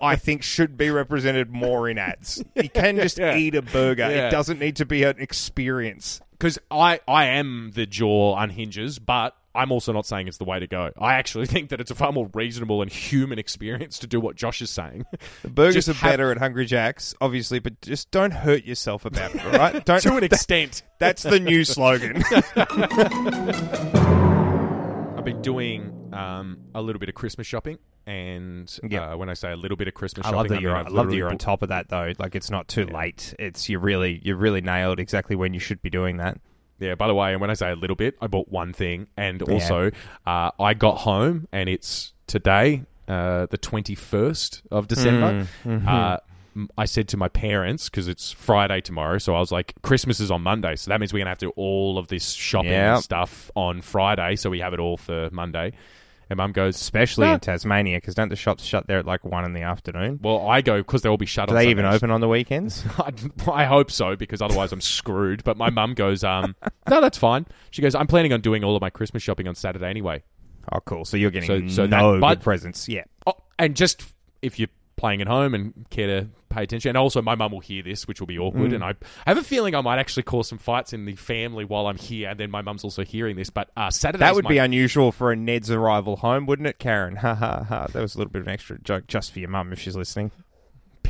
I 0.00 0.16
think 0.16 0.42
should 0.42 0.76
be 0.76 0.90
represented 0.90 1.50
more 1.50 1.88
in 1.88 1.98
ads. 1.98 2.42
You 2.56 2.68
can 2.68 2.96
just 2.96 3.18
Yeah. 3.18 3.36
eat 3.36 3.54
a 3.54 3.62
burger. 3.62 4.10
Yeah. 4.10 4.28
It 4.28 4.30
doesn't 4.30 4.58
need 4.58 4.76
to 4.76 4.84
be 4.86 5.02
an 5.04 5.18
experience. 5.18 6.20
Because 6.32 6.58
I, 6.70 7.00
I 7.06 7.26
am 7.26 7.70
the 7.74 7.86
jaw 7.86 8.36
unhinges, 8.36 8.98
but 8.98 9.36
I'm 9.54 9.70
also 9.70 9.92
not 9.92 10.06
saying 10.06 10.26
it's 10.28 10.38
the 10.38 10.44
way 10.44 10.58
to 10.58 10.66
go. 10.66 10.90
I 10.98 11.14
actually 11.14 11.46
think 11.52 11.68
that 11.70 11.80
it's 11.80 11.90
a 11.92 11.94
far 11.94 12.10
more 12.10 12.28
reasonable 12.34 12.82
and 12.82 12.90
human 12.90 13.38
experience 13.38 13.98
to 14.00 14.06
do 14.08 14.18
what 14.18 14.34
Josh 14.34 14.60
is 14.60 14.70
saying. 14.70 15.04
The 15.42 15.50
burgers 15.50 15.74
Just 15.74 15.88
are 15.90 15.92
have- 15.92 16.10
better 16.12 16.32
at 16.32 16.38
Hungry 16.38 16.66
Jack's, 16.66 17.14
obviously, 17.20 17.58
but 17.60 17.80
just 17.80 18.10
don't 18.10 18.32
hurt 18.32 18.64
yourself 18.64 19.04
about 19.04 19.34
it, 19.34 19.44
all 19.44 19.52
right? 19.52 19.84
Don't 19.84 20.00
to 20.02 20.16
an 20.16 20.24
extent. 20.24 20.82
That's 20.98 21.22
the 21.22 21.38
new 21.38 21.64
slogan. 21.64 22.24
I've 25.16 25.24
been 25.24 25.42
doing 25.42 26.10
um, 26.12 26.58
a 26.74 26.82
little 26.82 26.98
bit 26.98 27.08
of 27.08 27.14
Christmas 27.14 27.46
shopping, 27.46 27.78
and 28.06 28.78
Yep. 28.88 29.02
uh, 29.02 29.16
when 29.16 29.28
I 29.28 29.34
say 29.34 29.52
a 29.52 29.56
little 29.56 29.76
bit 29.76 29.88
of 29.88 29.94
Christmas 29.94 30.26
I 30.26 30.30
shopping, 30.30 30.38
love 30.38 30.48
that 30.48 30.58
I 30.58 30.60
you're. 30.60 30.76
mean 30.76 30.86
I 30.86 30.90
love 30.90 31.08
that 31.10 31.16
you're 31.16 31.30
on 31.30 31.38
top 31.38 31.62
of 31.62 31.68
that 31.70 31.88
though. 31.88 32.12
Like 32.18 32.34
it's 32.34 32.50
not 32.50 32.68
too 32.68 32.86
late. 32.86 33.34
It's 33.38 33.68
you 33.68 33.78
really 33.78 34.20
you 34.24 34.36
really 34.36 34.60
nailed 34.60 34.98
exactly 35.00 35.36
when 35.36 35.54
you 35.54 35.60
should 35.60 35.80
be 35.82 35.90
doing 35.90 36.16
that. 36.18 36.38
Yeah, 36.78 36.96
by 36.96 37.06
the 37.06 37.14
way, 37.14 37.32
and 37.32 37.40
when 37.40 37.48
I 37.50 37.54
say 37.54 37.70
a 37.70 37.76
little 37.76 37.94
bit, 37.94 38.16
I 38.20 38.26
bought 38.26 38.48
one 38.48 38.72
thing, 38.72 39.06
and 39.16 39.40
also 39.42 39.90
uh, 40.26 40.50
I 40.58 40.74
got 40.74 40.98
home, 40.98 41.46
and 41.52 41.68
it's 41.68 42.12
today, 42.26 42.82
uh, 43.06 43.46
the 43.46 43.58
twenty 43.58 43.94
first 43.94 44.62
of 44.70 44.88
December. 44.88 45.46
Uh, 45.64 46.16
m- 46.56 46.68
I 46.76 46.86
said 46.86 47.06
to 47.08 47.16
my 47.16 47.28
parents 47.28 47.88
because 47.88 48.08
it's 48.08 48.32
Friday 48.32 48.80
tomorrow, 48.80 49.18
so 49.18 49.36
I 49.36 49.38
was 49.38 49.52
like, 49.52 49.74
Christmas 49.82 50.18
is 50.18 50.32
on 50.32 50.42
Monday, 50.42 50.74
so 50.74 50.90
that 50.90 50.98
means 50.98 51.12
we're 51.12 51.20
gonna 51.20 51.30
have 51.30 51.38
to 51.38 51.46
do 51.46 51.52
all 51.54 51.98
of 51.98 52.08
this 52.08 52.32
shopping 52.32 52.72
Yep. 52.72 52.94
and 52.96 53.04
stuff 53.04 53.50
on 53.54 53.80
Friday, 53.80 54.34
so 54.34 54.50
we 54.50 54.58
have 54.58 54.74
it 54.74 54.80
all 54.80 54.96
for 54.96 55.28
Monday. 55.30 55.72
And 56.32 56.38
Mum 56.38 56.52
goes, 56.52 56.76
Especially 56.76 57.26
"No." 57.26 57.34
in 57.34 57.40
Tasmania, 57.40 57.98
because 57.98 58.14
don't 58.14 58.30
the 58.30 58.36
shops 58.36 58.64
shut 58.64 58.86
there 58.86 58.98
at 58.98 59.04
like 59.06 59.22
one 59.24 59.44
in 59.44 59.52
the 59.52 59.60
afternoon? 59.62 60.18
Well, 60.22 60.48
I 60.48 60.62
go 60.62 60.78
because 60.78 61.02
they'll 61.02 61.16
be 61.18 61.26
shut. 61.26 61.48
Do 61.48 61.54
on 61.54 61.60
they 61.62 61.68
even 61.70 61.84
Sundays. 61.84 61.96
open 61.98 62.10
on 62.10 62.20
the 62.22 62.28
weekends? 62.28 62.84
I, 62.98 63.12
I 63.50 63.64
hope 63.66 63.90
so 63.90 64.16
because 64.16 64.40
otherwise 64.40 64.72
I'm 64.72 64.80
screwed. 64.80 65.44
But 65.44 65.56
my 65.58 65.68
mum 65.68 65.92
goes, 65.94 66.24
um, 66.24 66.56
no, 66.88 67.00
that's 67.02 67.18
fine. 67.18 67.46
She 67.70 67.82
goes, 67.82 67.94
I'm 67.94 68.06
planning 68.06 68.32
on 68.32 68.40
doing 68.40 68.64
all 68.64 68.74
of 68.74 68.80
my 68.80 68.88
Christmas 68.90 69.22
shopping 69.22 69.46
on 69.46 69.54
Saturday 69.54 69.86
anyway. 69.90 70.22
Oh, 70.72 70.80
cool. 70.86 71.04
So 71.04 71.16
you're 71.18 71.30
getting 71.30 71.68
So- 71.68 71.74
so 71.74 71.86
no 71.86 72.12
that- 72.14 72.20
but- 72.20 72.34
good 72.36 72.44
presents. 72.44 72.88
Yeah. 72.88 73.04
Oh, 73.26 73.34
and 73.58 73.76
just 73.76 74.02
if 74.40 74.58
you're 74.58 74.68
playing 74.96 75.20
at 75.20 75.28
home 75.28 75.54
and 75.54 75.86
care 75.90 76.06
to 76.06 76.28
pay 76.48 76.62
attention, 76.62 76.90
and 76.90 76.98
also 76.98 77.20
my 77.22 77.34
mum 77.34 77.52
will 77.52 77.60
hear 77.60 77.82
this, 77.82 78.06
which 78.06 78.20
will 78.20 78.26
be 78.26 78.38
awkward. 78.38 78.70
Mm. 78.70 78.76
And 78.76 78.84
I 78.84 78.92
I, 79.26 79.30
have 79.30 79.38
a 79.38 79.42
feeling 79.42 79.74
I 79.74 79.80
might 79.80 79.98
actually 79.98 80.22
cause 80.24 80.48
some 80.48 80.58
fights 80.58 80.92
in 80.92 81.04
the 81.04 81.16
family 81.16 81.64
while 81.64 81.86
I'm 81.86 81.96
here. 81.96 82.28
And 82.28 82.38
then 82.38 82.50
my 82.50 82.62
mum's 82.62 82.84
also 82.84 83.04
hearing 83.04 83.36
this. 83.36 83.50
But 83.50 83.70
uh, 83.76 83.90
Saturday 83.90 84.20
That 84.20 84.34
would 84.34 84.48
be 84.48 84.58
unusual 84.58 85.12
for 85.12 85.32
a 85.32 85.36
Ned's 85.36 85.70
arrival 85.70 86.16
home, 86.16 86.46
wouldn't 86.46 86.68
it, 86.68 86.78
Karen? 86.78 87.16
Ha 87.22 87.34
ha 87.34 87.62
ha. 87.62 87.86
That 87.92 88.02
was 88.02 88.16
a 88.16 88.18
little 88.18 88.32
bit 88.32 88.40
of 88.40 88.48
an 88.48 88.52
extra 88.52 88.80
joke 88.80 89.06
just 89.06 89.32
for 89.32 89.38
your 89.38 89.48
mum 89.48 89.72
if 89.72 89.78
she's 89.78 89.94
listening. 89.94 90.32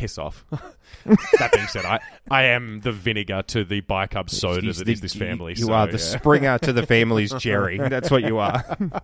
Piss 0.02 0.18
off. 0.18 0.44
that 1.06 1.52
being 1.54 1.68
said, 1.68 1.84
I, 1.84 2.00
I 2.28 2.42
am 2.46 2.80
the 2.80 2.90
vinegar 2.90 3.42
to 3.46 3.62
the 3.64 3.82
bicarb 3.82 4.30
soda 4.30 4.60
He's 4.62 4.78
that 4.78 4.86
the- 4.86 4.92
is 4.94 5.00
this 5.00 5.14
family. 5.14 5.52
You 5.56 5.66
so, 5.66 5.72
are 5.72 5.86
the 5.86 5.92
yeah. 5.92 5.98
Springer 5.98 6.58
to 6.58 6.72
the 6.72 6.84
family's 6.86 7.32
Jerry. 7.34 7.78
That's 7.78 8.10
what 8.10 8.24
you 8.24 8.38
are. 8.38 8.64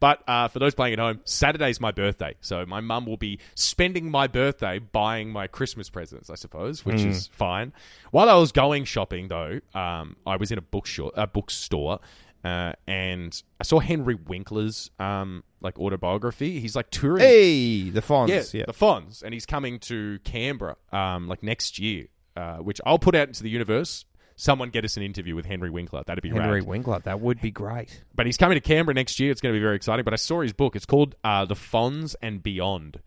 But 0.00 0.22
uh, 0.26 0.48
for 0.48 0.58
those 0.58 0.74
playing 0.74 0.94
at 0.94 0.98
home, 0.98 1.20
Saturday's 1.24 1.80
my 1.80 1.92
birthday, 1.92 2.34
so 2.40 2.64
my 2.66 2.80
mum 2.80 3.06
will 3.06 3.16
be 3.18 3.38
spending 3.54 4.10
my 4.10 4.26
birthday 4.26 4.78
buying 4.80 5.30
my 5.30 5.46
Christmas 5.46 5.88
presents, 5.90 6.30
I 6.30 6.34
suppose, 6.34 6.84
which 6.84 7.02
Hmm. 7.02 7.10
is 7.10 7.28
fine. 7.28 7.72
While 8.10 8.28
I 8.28 8.34
was 8.34 8.50
going 8.50 8.84
shopping, 8.86 9.28
though, 9.28 9.60
um, 9.74 10.16
I 10.26 10.36
was 10.36 10.50
in 10.50 10.58
a 10.58 10.62
bookstore, 10.62 11.12
a 11.14 11.26
bookstore, 11.28 12.00
uh, 12.44 12.72
and 12.88 13.40
I 13.60 13.64
saw 13.64 13.78
Henry 13.78 14.14
Winkler's 14.16 14.90
um, 14.98 15.44
like 15.60 15.78
autobiography. 15.78 16.60
He's 16.60 16.76
like 16.76 16.90
touring, 16.90 17.20
hey, 17.24 17.90
the 17.90 18.00
Fonz. 18.02 18.28
yeah, 18.28 18.60
Yeah. 18.60 18.64
the 18.66 18.72
Fonz, 18.72 19.22
and 19.22 19.32
he's 19.34 19.46
coming 19.46 19.78
to 19.80 20.18
Canberra 20.24 20.76
um, 20.92 21.28
like 21.28 21.42
next 21.42 21.78
year, 21.78 22.06
uh, 22.36 22.56
which 22.58 22.80
I'll 22.86 22.98
put 22.98 23.14
out 23.14 23.28
into 23.28 23.42
the 23.42 23.50
universe. 23.50 24.04
Someone 24.40 24.70
get 24.70 24.84
us 24.84 24.96
an 24.96 25.02
interview 25.02 25.34
with 25.34 25.46
Henry 25.46 25.68
Winkler. 25.68 26.04
That'd 26.06 26.22
be 26.22 26.28
great. 26.28 26.42
Henry 26.42 26.60
rad. 26.60 26.68
Winkler. 26.68 27.00
That 27.00 27.20
would 27.20 27.40
be 27.40 27.50
great. 27.50 28.04
But 28.14 28.26
he's 28.26 28.36
coming 28.36 28.54
to 28.54 28.60
Canberra 28.60 28.94
next 28.94 29.18
year. 29.18 29.32
It's 29.32 29.40
going 29.40 29.52
to 29.52 29.58
be 29.58 29.62
very 29.62 29.74
exciting. 29.74 30.04
But 30.04 30.12
I 30.12 30.16
saw 30.16 30.42
his 30.42 30.52
book. 30.52 30.76
It's 30.76 30.86
called 30.86 31.16
uh, 31.24 31.44
The 31.44 31.56
Fonz 31.56 32.14
and 32.22 32.40
Beyond. 32.40 33.00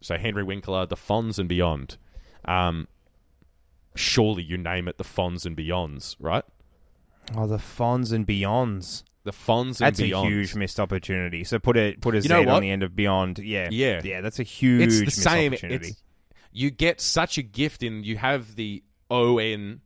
So 0.00 0.16
Henry 0.16 0.42
Winkler, 0.42 0.86
The 0.86 0.96
Fonz 0.96 1.38
and 1.38 1.50
Beyond. 1.50 1.98
Um, 2.46 2.88
surely 3.94 4.42
you 4.42 4.56
name 4.56 4.88
it 4.88 4.96
The 4.96 5.04
Fonz 5.04 5.44
and 5.44 5.54
Beyonds, 5.54 6.16
right? 6.18 6.44
Oh, 7.36 7.46
the 7.46 7.58
Fonz 7.58 8.12
and 8.12 8.26
Beyonds. 8.26 9.02
The 9.24 9.32
Fonz 9.32 9.80
and 9.80 9.96
Beyond. 9.96 9.96
That's 9.96 10.00
Beyonds. 10.00 10.22
a 10.24 10.28
huge 10.28 10.54
missed 10.54 10.80
opportunity. 10.80 11.44
So 11.44 11.58
put 11.58 11.76
a 11.76 11.96
put 11.96 12.14
a 12.14 12.18
You 12.18 12.22
Z 12.22 12.28
know 12.28 12.48
on 12.48 12.62
the 12.62 12.70
end 12.70 12.82
of 12.82 12.94
Beyond. 12.94 13.38
Yeah, 13.38 13.68
Yeah. 13.70 14.00
yeah. 14.04 14.20
That's 14.20 14.38
a 14.38 14.42
huge. 14.42 14.82
it's 14.82 14.98
the 14.98 15.04
missed 15.06 15.22
same. 15.22 15.52
opportunity. 15.52 15.88
It's, 15.88 16.02
you 16.52 16.70
get 16.70 17.00
such 17.00 17.38
a 17.38 17.42
gift 17.42 17.82
in 17.82 18.04
you 18.04 18.16
have 18.18 18.54
the 18.54 18.84
O 19.10 19.38
N 19.38 19.80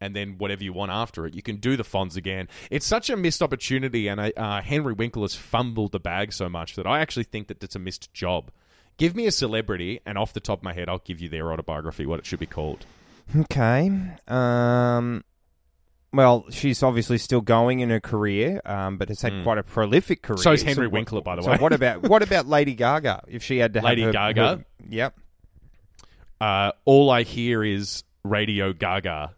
and 0.00 0.16
then 0.16 0.34
whatever 0.38 0.64
you 0.64 0.72
want 0.72 0.90
after 0.90 1.26
it. 1.26 1.34
You 1.34 1.42
can 1.42 1.56
do 1.56 1.76
the 1.76 1.84
Fonz 1.84 2.16
again. 2.16 2.48
It's 2.72 2.84
such 2.84 3.08
a 3.08 3.16
missed 3.16 3.40
opportunity, 3.40 4.08
and 4.08 4.20
I, 4.20 4.32
uh, 4.36 4.60
Henry 4.60 4.94
Winkler 4.94 5.22
has 5.22 5.36
fumbled 5.36 5.92
the 5.92 6.00
bag 6.00 6.32
so 6.32 6.48
much 6.48 6.74
that 6.74 6.86
I 6.88 6.98
actually 7.00 7.22
think 7.24 7.46
that 7.46 7.62
it's 7.62 7.76
a 7.76 7.78
missed 7.78 8.12
job. 8.12 8.50
Give 8.98 9.14
me 9.14 9.26
a 9.26 9.30
celebrity, 9.32 10.00
and 10.04 10.18
off 10.18 10.32
the 10.32 10.40
top 10.40 10.58
of 10.58 10.64
my 10.64 10.72
head, 10.72 10.88
I'll 10.88 10.98
give 10.98 11.20
you 11.20 11.28
their 11.28 11.52
autobiography, 11.52 12.04
what 12.04 12.18
it 12.18 12.26
should 12.26 12.40
be 12.40 12.46
called. 12.46 12.84
Okay. 13.36 13.92
Um. 14.26 15.22
Well, 16.14 16.44
she's 16.50 16.82
obviously 16.82 17.16
still 17.18 17.40
going 17.40 17.80
in 17.80 17.88
her 17.90 18.00
career, 18.00 18.60
um, 18.66 18.98
but 18.98 19.08
has 19.08 19.22
had 19.22 19.42
quite 19.44 19.56
a 19.58 19.62
prolific 19.62 20.22
career. 20.22 20.36
So 20.38 20.52
is 20.52 20.62
Henry 20.62 20.86
what- 20.86 20.92
Winkler, 20.92 21.22
by 21.22 21.36
the 21.36 21.42
so 21.42 21.50
way. 21.52 21.56
what 21.58 21.72
about 21.72 22.02
what 22.02 22.22
about 22.22 22.46
Lady 22.56 22.74
Gaga? 22.74 23.24
If 23.28 23.42
she 23.42 23.58
had 23.58 23.72
to 23.74 23.80
have 23.80 23.84
Lady 23.88 24.02
her- 24.02 24.12
Gaga? 24.12 24.40
her- 24.56 24.64
yep. 24.88 25.16
Uh, 26.40 26.72
all 26.84 27.08
I 27.10 27.22
hear 27.22 27.62
is 27.64 28.04
Radio 28.24 28.72
Gaga. 28.72 29.32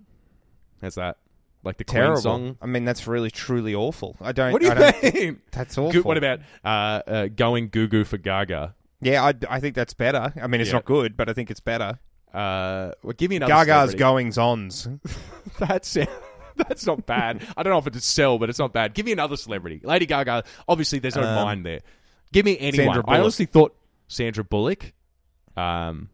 How's 0.81 0.95
that? 0.97 1.19
Like 1.63 1.77
the 1.79 1.85
Queen 1.85 2.17
song? 2.17 2.59
I 2.61 2.67
mean, 2.67 2.85
that's 2.85 3.07
really 3.07 3.31
truly 3.31 3.75
awful. 3.75 4.17
I 4.21 4.33
don't. 4.33 4.53
What 4.53 4.61
do 4.61 4.67
you 4.69 4.73
I 4.75 5.11
mean? 5.15 5.41
That's 5.53 5.79
awful. 5.79 5.93
Good, 5.93 6.05
what 6.05 6.19
about 6.19 6.41
uh, 6.65 6.69
uh, 6.69 7.27
going 7.29 7.69
goo 7.69 7.87
goo 7.89 8.05
for 8.05 8.19
Gaga? 8.19 8.75
Yeah, 9.01 9.23
I, 9.25 9.33
I 9.49 9.61
think 9.61 9.75
that's 9.75 9.95
better. 9.95 10.33
I 10.41 10.47
mean, 10.47 10.61
it's 10.61 10.69
Yeah. 10.71 10.75
not 10.77 10.85
good, 10.87 11.17
but 11.17 11.29
I 11.29 11.33
think 11.35 11.51
it's 11.51 11.61
better. 11.61 11.99
Uh, 12.35 12.91
well, 13.03 13.13
give 13.17 13.31
me 13.31 13.37
another 13.37 13.53
Gaga's 13.53 13.91
celebrity. 13.93 13.99
goings 13.99 14.39
ons. 14.39 14.89
That's 15.61 15.97
that's 16.69 16.87
not 16.87 17.07
bad. 17.07 17.47
I 17.57 17.63
don't 17.63 17.73
know 17.73 17.79
if 17.79 17.87
it's 17.87 18.05
sell, 18.07 18.39
but 18.39 18.49
it's 18.51 18.59
not 18.59 18.73
bad. 18.73 18.95
Give 18.95 19.07
me 19.07 19.13
another 19.13 19.37
celebrity. 19.37 19.81
Lady 19.83 20.07
Gaga. 20.07 20.45
Obviously, 20.69 20.99
there's 20.99 21.17
no 21.17 21.23
Um, 21.23 21.35
mind 21.45 21.67
there. 21.67 21.81
Give 22.33 22.45
me 22.45 22.57
anyone. 22.59 22.87
Sandra 22.87 23.03
I 23.03 23.07
Bullock. 23.07 23.21
honestly 23.21 23.47
thought 23.47 23.77
Sandra 24.09 24.45
Bullock. 24.45 24.93
Um, 25.57 26.09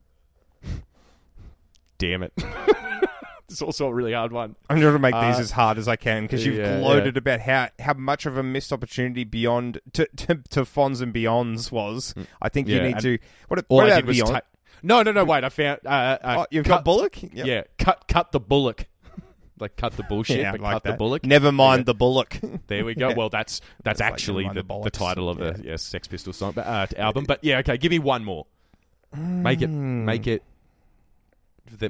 damn 1.98 2.22
it. 2.22 2.32
it's 3.48 3.62
also 3.62 3.86
a 3.86 3.92
really 3.94 4.12
hard 4.12 4.32
one. 4.32 4.56
I'm 4.68 4.80
trying 4.80 4.92
to 4.92 4.98
make 4.98 5.14
these 5.14 5.36
Uh, 5.36 5.40
as 5.40 5.50
hard 5.50 5.78
as 5.78 5.88
I 5.88 5.96
can 5.96 6.22
because 6.24 6.44
you've 6.44 6.56
yeah, 6.56 6.78
gloated 6.80 7.16
about 7.16 7.40
how, 7.40 7.68
how 7.78 7.94
much 7.94 8.26
of 8.26 8.36
a 8.36 8.42
missed 8.42 8.72
opportunity 8.72 9.24
beyond 9.24 9.80
to 9.94 10.06
to, 10.16 10.26
to 10.50 10.60
Fonz 10.62 11.00
and 11.02 11.12
Beyonds 11.14 11.70
was. 11.72 12.14
I 12.40 12.48
think 12.48 12.68
you 12.68 12.78
Mm. 12.78 12.82
Need 12.84 12.92
and 12.92 13.02
to. 13.02 13.18
What, 13.48 13.64
All 13.68 13.76
what 13.78 13.84
I 13.86 13.88
about 13.88 13.96
did 13.96 14.06
was 14.06 14.16
Beyond? 14.16 14.32
ta- 14.34 14.40
no, 14.82 15.02
no, 15.02 15.12
no. 15.12 15.24
Wait, 15.24 15.44
I 15.44 15.48
found. 15.50 15.80
Uh, 15.84 15.88
uh, 15.88 16.36
oh, 16.40 16.46
you've 16.50 16.64
cut, 16.64 16.76
got 16.76 16.84
Bullock. 16.84 17.22
Yep. 17.22 17.46
Yeah, 17.46 17.62
cut, 17.78 18.04
cut 18.08 18.32
the 18.32 18.40
Bullock. 18.40 18.86
Like 19.60 19.76
cut 19.76 19.92
the 19.96 20.02
bullshit, 20.08 20.38
Yeah, 20.40 20.52
but 20.52 20.60
like 20.60 20.72
cut 20.74 20.82
that. 20.84 20.90
the 20.92 20.96
Bullock. 20.96 21.24
Never 21.24 21.52
mind 21.52 21.80
Yeah. 21.80 21.84
the 21.84 21.94
Bullock. 21.94 22.38
There 22.66 22.84
we 22.84 22.94
go. 22.94 23.12
Well, 23.14 23.28
that's 23.28 23.60
that's 23.82 23.98
That's 23.98 24.00
actually 24.00 24.44
Never 24.44 24.62
the, 24.62 24.74
the, 24.74 24.80
the 24.84 24.90
title 24.90 25.28
of 25.28 25.38
the 25.38 25.60
Yeah. 25.64 25.76
Sex 25.76 26.06
Pistols 26.08 26.36
song, 26.36 26.52
but, 26.52 26.66
uh, 26.66 26.86
album. 26.96 27.24
But 27.26 27.42
yeah, 27.42 27.58
okay. 27.58 27.76
Give 27.78 27.90
me 27.90 27.98
one 27.98 28.24
more. 28.24 28.46
Make 29.16 29.60
it, 29.62 29.68
Hmm. 29.68 30.04
make 30.04 30.26
it, 30.28 30.42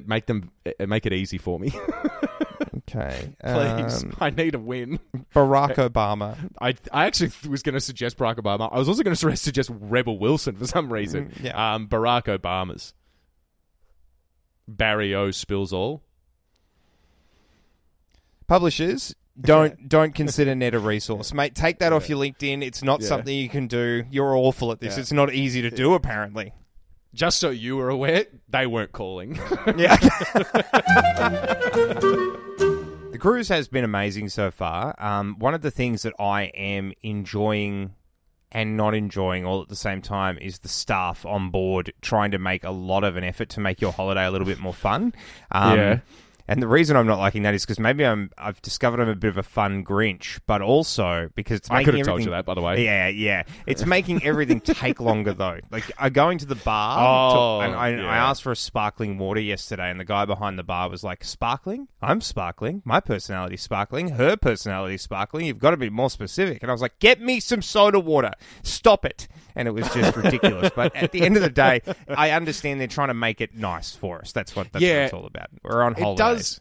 make 0.06 0.24
them, 0.26 0.50
uh, 0.66 0.86
make 0.86 1.04
it 1.04 1.12
easy 1.12 1.36
for 1.38 1.58
me, 1.60 1.70
okay, 2.78 3.34
please. 3.44 4.04
Um, 4.04 4.16
I 4.20 4.30
need 4.30 4.54
a 4.54 4.58
win. 4.58 5.00
Barack 5.34 5.74
Obama. 5.76 6.36
I 6.62 6.74
I 6.92 7.04
actually 7.06 7.30
was 7.48 7.62
going 7.62 7.74
to 7.74 7.80
suggest 7.80 8.16
Barack 8.16 8.36
Obama. 8.36 8.72
I 8.72 8.78
was 8.78 8.88
also 8.88 9.02
going 9.02 9.14
to 9.14 9.36
suggest 9.36 9.70
Rebel 9.72 10.18
Wilson 10.18 10.56
for 10.56 10.66
some 10.66 10.90
reason. 10.90 11.26
Mm, 11.30 11.44
yeah. 11.44 11.74
Um, 11.74 11.88
Barack 11.88 12.24
Obama's. 12.38 12.94
Barry 14.66 15.14
O 15.14 15.30
spills 15.30 15.72
all. 15.72 16.02
Publishers. 18.50 19.14
Don't 19.40 19.88
don't 19.88 20.12
consider 20.14 20.54
Ned 20.56 20.74
a 20.74 20.78
resource, 20.80 21.32
mate. 21.32 21.54
Take 21.54 21.78
that 21.78 21.94
off 21.94 22.10
your 22.10 22.18
LinkedIn. 22.18 22.62
It's 22.62 22.82
not 22.82 23.00
Yeah. 23.00 23.06
something 23.06 23.34
you 23.34 23.48
can 23.48 23.68
do. 23.68 24.04
You're 24.10 24.36
awful 24.36 24.70
at 24.72 24.80
this. 24.80 24.96
Yeah. 24.96 25.00
It's 25.00 25.12
not 25.12 25.32
easy 25.32 25.62
to 25.62 25.70
do, 25.70 25.94
apparently. 25.94 26.52
Just 27.14 27.38
so 27.38 27.48
you 27.48 27.76
were 27.78 27.88
aware, 27.88 28.26
they 28.50 28.66
weren't 28.66 28.92
calling. 28.92 29.36
Yeah. 29.78 29.96
the 33.12 33.16
cruise 33.18 33.48
has 33.48 33.68
been 33.68 33.84
amazing 33.84 34.28
so 34.28 34.50
far. 34.50 34.94
Um, 34.98 35.36
one 35.38 35.54
of 35.54 35.62
the 35.62 35.70
things 35.70 36.02
that 36.02 36.12
I 36.18 36.42
am 36.54 36.92
enjoying 37.02 37.94
and 38.52 38.76
not 38.76 38.94
enjoying 38.94 39.46
all 39.46 39.62
at 39.62 39.68
the 39.68 39.76
same 39.76 40.02
time 40.02 40.36
is 40.36 40.58
the 40.58 40.68
staff 40.68 41.24
on 41.24 41.50
board 41.50 41.94
trying 42.02 42.32
to 42.32 42.38
make 42.38 42.64
a 42.64 42.70
lot 42.72 43.04
of 43.04 43.16
an 43.16 43.24
effort 43.24 43.48
to 43.50 43.60
make 43.60 43.80
your 43.80 43.92
holiday 43.92 44.26
a 44.26 44.30
little 44.30 44.46
bit 44.46 44.58
more 44.58 44.74
fun. 44.74 45.14
Um, 45.50 45.78
Yeah. 45.78 45.98
And 46.50 46.60
the 46.60 46.66
reason 46.66 46.96
I'm 46.96 47.06
not 47.06 47.18
liking 47.18 47.44
that 47.44 47.54
is 47.54 47.64
because 47.64 47.78
maybe 47.78 48.04
I'm 48.04 48.30
I've 48.36 48.60
discovered 48.60 49.00
I'm 49.00 49.08
a 49.08 49.14
bit 49.14 49.28
of 49.28 49.38
a 49.38 49.42
fun 49.42 49.84
Grinch, 49.84 50.40
but 50.46 50.60
also 50.60 51.30
because 51.36 51.58
it's 51.60 51.70
I 51.70 51.84
could 51.84 51.94
have 51.94 52.04
told 52.04 52.24
you 52.24 52.30
that, 52.30 52.44
by 52.44 52.54
the 52.54 52.60
way. 52.60 52.84
yeah, 52.84 53.06
yeah. 53.06 53.44
It's 53.68 53.86
making 53.86 54.24
everything 54.24 54.60
take 54.60 54.98
longer 55.00 55.32
though. 55.32 55.60
Like 55.70 55.90
I 55.96 56.10
going 56.10 56.38
to 56.38 56.46
the 56.46 56.56
bar, 56.56 56.98
Oh, 56.98 57.60
to- 57.60 57.66
and 57.66 57.76
I, 57.76 57.90
I 58.02 58.16
asked 58.16 58.42
for 58.42 58.50
a 58.50 58.56
sparkling 58.56 59.16
water 59.16 59.40
yesterday, 59.40 59.90
and 59.90 60.00
the 60.00 60.04
guy 60.04 60.24
behind 60.24 60.58
the 60.58 60.64
bar 60.64 60.90
was 60.90 61.04
like, 61.04 61.22
"Sparkling? 61.22 61.86
I'm 62.02 62.20
sparkling. 62.20 62.82
My 62.84 62.98
personality's 62.98 63.62
sparkling. 63.62 64.08
Her 64.10 64.36
personality's 64.36 65.02
sparkling. 65.02 65.46
You've 65.46 65.60
got 65.60 65.70
to 65.70 65.76
be 65.76 65.88
more 65.88 66.10
specific." 66.10 66.62
And 66.62 66.70
I 66.70 66.74
was 66.74 66.82
like, 66.82 66.98
"Get 66.98 67.20
me 67.20 67.38
some 67.38 67.62
soda 67.62 68.00
water. 68.00 68.32
Stop 68.64 69.04
it!" 69.04 69.28
And 69.54 69.68
it 69.68 69.72
was 69.72 69.88
just 69.94 70.16
ridiculous. 70.16 70.72
But 70.74 70.96
at 70.96 71.12
the 71.12 71.22
end 71.22 71.36
of 71.36 71.42
the 71.42 71.50
day, 71.50 71.82
I 72.08 72.30
understand 72.32 72.80
they're 72.80 72.86
trying 72.88 73.08
to 73.08 73.14
make 73.14 73.40
it 73.40 73.54
nice 73.54 73.94
for 73.94 74.18
us. 74.20 74.32
That's 74.32 74.56
what 74.56 74.72
that's 74.72 74.82
what 74.82 75.02
it's 75.04 75.12
all 75.12 75.26
about. 75.26 75.46
We're 75.62 75.82
on 75.82 75.92
it 75.92 76.16
does. 76.40 76.60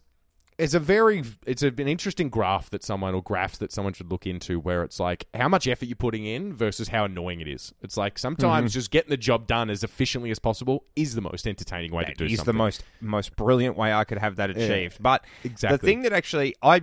It's 0.57 0.73
a 0.73 0.79
very, 0.79 1.23
it's 1.47 1.61
an 1.61 1.87
interesting 1.87 2.27
graph 2.27 2.69
that 2.71 2.83
someone 2.83 3.15
or 3.15 3.23
graphs 3.23 3.59
that 3.59 3.71
someone 3.71 3.93
should 3.93 4.11
look 4.11 4.27
into, 4.27 4.59
where 4.59 4.83
it's 4.83 4.99
like 4.99 5.25
how 5.33 5.47
much 5.47 5.69
effort 5.69 5.85
you're 5.85 5.95
putting 5.95 6.25
in 6.25 6.53
versus 6.53 6.89
how 6.89 7.05
annoying 7.05 7.39
it 7.39 7.47
is. 7.47 7.73
It's 7.81 7.95
like 7.95 8.15
Mm-hmm. 8.15 8.19
sometimes 8.19 8.73
just 8.73 8.91
getting 8.91 9.09
the 9.09 9.15
job 9.15 9.47
done 9.47 9.69
as 9.69 9.85
efficiently 9.85 10.31
as 10.31 10.39
possible 10.39 10.83
is 10.97 11.15
the 11.15 11.21
most 11.21 11.47
entertaining 11.47 11.93
way 11.93 12.03
to 12.03 12.13
do 12.13 12.25
is 12.25 12.39
something. 12.39 12.53
the 12.53 12.57
most 12.57 12.83
most 12.99 13.37
brilliant 13.37 13.77
way 13.77 13.93
I 13.93 14.03
could 14.03 14.17
have 14.17 14.35
that 14.35 14.49
achieved. 14.49 15.01
But 15.01 15.23
exactly. 15.45 15.77
the 15.77 15.81
thing 15.81 16.01
that 16.01 16.11
actually 16.11 16.55
I 16.61 16.81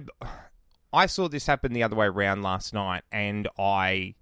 I 0.91 1.05
saw 1.05 1.29
this 1.29 1.45
happen 1.47 1.75
the 1.75 1.83
other 1.83 1.97
way 1.97 2.07
around 2.07 2.41
last 2.43 2.73
night, 2.73 3.03
and 3.13 3.47
I 3.59 4.15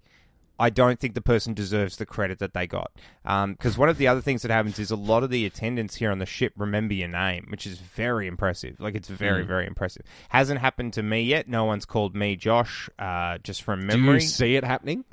I 0.59 0.69
don't 0.69 0.99
think 0.99 1.13
the 1.15 1.21
person 1.21 1.53
deserves 1.53 1.97
the 1.97 2.05
credit 2.05 2.39
that 2.39 2.53
they 2.53 2.65
got. 2.67 2.91
Because 3.23 3.77
one 3.77 3.89
of 3.89 3.97
the 3.97 4.07
other 4.07 4.21
things 4.21 4.41
that 4.43 4.51
happens 4.51 4.79
is 4.79 4.91
a 4.91 4.95
lot 4.95 5.23
of 5.23 5.29
the 5.29 5.45
attendants 5.45 5.95
here 5.95 6.11
on 6.11 6.19
the 6.19 6.25
ship 6.25 6.53
remember 6.57 6.93
your 6.93 7.07
name, 7.09 7.47
which 7.49 7.67
is 7.67 7.77
very 7.79 8.27
impressive. 8.27 8.79
Like 8.79 8.95
it's 8.95 9.09
very 9.09 9.43
Mm. 9.43 9.47
very 9.47 9.67
impressive. 9.67 10.03
Hasn't 10.29 10.59
happened 10.61 10.93
to 10.93 11.03
me 11.03 11.21
yet. 11.21 11.47
No 11.47 11.65
one's 11.65 11.85
called 11.85 12.15
me 12.15 12.35
Josh. 12.35 12.89
Uh, 12.97 13.37
just 13.39 13.63
from 13.63 13.81
do 13.81 13.87
memory. 13.87 14.15
you 14.15 14.19
see 14.21 14.55
it 14.55 14.63
happening? 14.63 15.03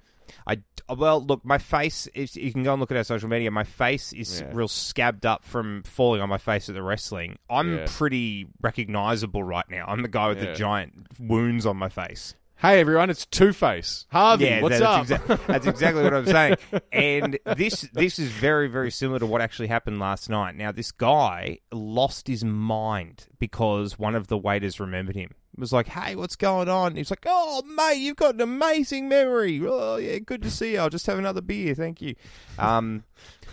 I 0.46 0.58
well, 0.88 1.20
look, 1.24 1.44
my 1.44 1.58
face. 1.58 2.06
Is, 2.14 2.36
you 2.36 2.52
can 2.52 2.62
go 2.62 2.72
and 2.72 2.80
look 2.80 2.90
at 2.90 2.96
our 2.96 3.04
social 3.04 3.28
media. 3.28 3.50
My 3.50 3.64
face 3.64 4.12
is 4.12 4.40
Yeah. 4.40 4.50
real 4.52 4.68
scabbed 4.68 5.26
up 5.26 5.44
from 5.44 5.82
falling 5.84 6.20
on 6.20 6.28
my 6.28 6.38
face 6.38 6.68
at 6.68 6.74
the 6.74 6.82
wrestling. 6.82 7.38
I'm 7.50 7.76
Yeah. 7.78 7.84
pretty 7.88 8.46
recognizable 8.60 9.42
right 9.42 9.68
now. 9.70 9.84
I'm 9.88 10.02
the 10.02 10.08
guy 10.08 10.28
with 10.28 10.38
Yeah. 10.38 10.50
the 10.50 10.54
giant 10.54 11.06
wounds 11.18 11.66
on 11.66 11.76
my 11.76 11.88
face. 11.88 12.34
Hey 12.62 12.78
everyone, 12.78 13.10
it's 13.10 13.26
Two 13.26 13.52
Face. 13.52 14.06
Harvey, 14.12 14.44
yeah, 14.44 14.62
what's 14.62 14.78
that's, 14.78 15.10
up? 15.10 15.20
exa- 15.20 15.46
that's 15.48 15.66
exactly 15.66 16.04
what 16.04 16.14
I'm 16.14 16.26
saying. 16.26 16.56
And 16.92 17.36
this 17.44 17.80
this 17.92 18.20
is 18.20 18.30
very 18.30 18.68
very 18.68 18.92
similar 18.92 19.18
to 19.18 19.26
what 19.26 19.40
actually 19.40 19.66
happened 19.66 19.98
last 19.98 20.30
night. 20.30 20.54
Now 20.54 20.70
this 20.70 20.92
guy 20.92 21.58
lost 21.72 22.28
his 22.28 22.44
mind 22.44 23.26
because 23.40 23.98
one 23.98 24.14
of 24.14 24.28
the 24.28 24.38
waiters 24.38 24.78
remembered 24.78 25.16
him. 25.16 25.30
It 25.54 25.58
was 25.58 25.72
like, 25.72 25.88
"Hey, 25.88 26.14
what's 26.14 26.36
going 26.36 26.68
on?" 26.68 26.94
He's 26.94 27.10
like, 27.10 27.26
"Oh, 27.26 27.62
mate, 27.62 27.96
you've 27.96 28.14
got 28.14 28.36
an 28.36 28.42
amazing 28.42 29.08
memory. 29.08 29.60
Oh, 29.66 29.96
yeah, 29.96 30.20
good 30.20 30.42
to 30.42 30.50
see 30.50 30.74
you. 30.74 30.78
I'll 30.78 30.88
just 30.88 31.08
have 31.08 31.18
another 31.18 31.40
beer, 31.40 31.74
thank 31.74 32.00
you." 32.00 32.14
Um, 32.60 33.02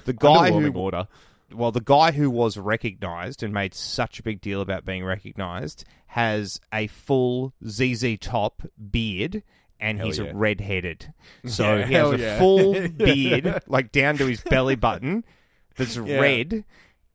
the 0.06 0.14
guy 0.14 0.52
who 0.52 0.72
order. 0.74 1.08
Well, 1.54 1.72
the 1.72 1.82
guy 1.82 2.12
who 2.12 2.30
was 2.30 2.58
recognized 2.58 3.44
and 3.44 3.54
made 3.54 3.74
such 3.74 4.20
a 4.20 4.24
big 4.24 4.42
deal 4.42 4.62
about 4.62 4.86
being 4.86 5.04
recognized 5.04 5.86
has 6.08 6.60
a 6.74 6.88
full 6.88 7.54
ZZ 7.68 8.18
Top 8.20 8.64
beard 8.92 9.44
and 9.80 9.98
Hell 9.98 10.08
he's 10.08 10.20
yeah. 10.20 10.32
red-headed. 10.34 11.14
So 11.46 11.78
Yeah, 11.78 11.86
he 11.86 11.94
has 11.94 12.02
hell 12.02 12.12
a 12.14 12.18
yeah. 12.18 12.40
full 12.40 12.88
beard, 12.98 13.64
like 13.68 13.92
down 13.92 14.18
to 14.18 14.26
his 14.26 14.42
belly 14.42 14.76
button, 14.76 15.24
that's 15.76 15.98
red, 15.98 16.66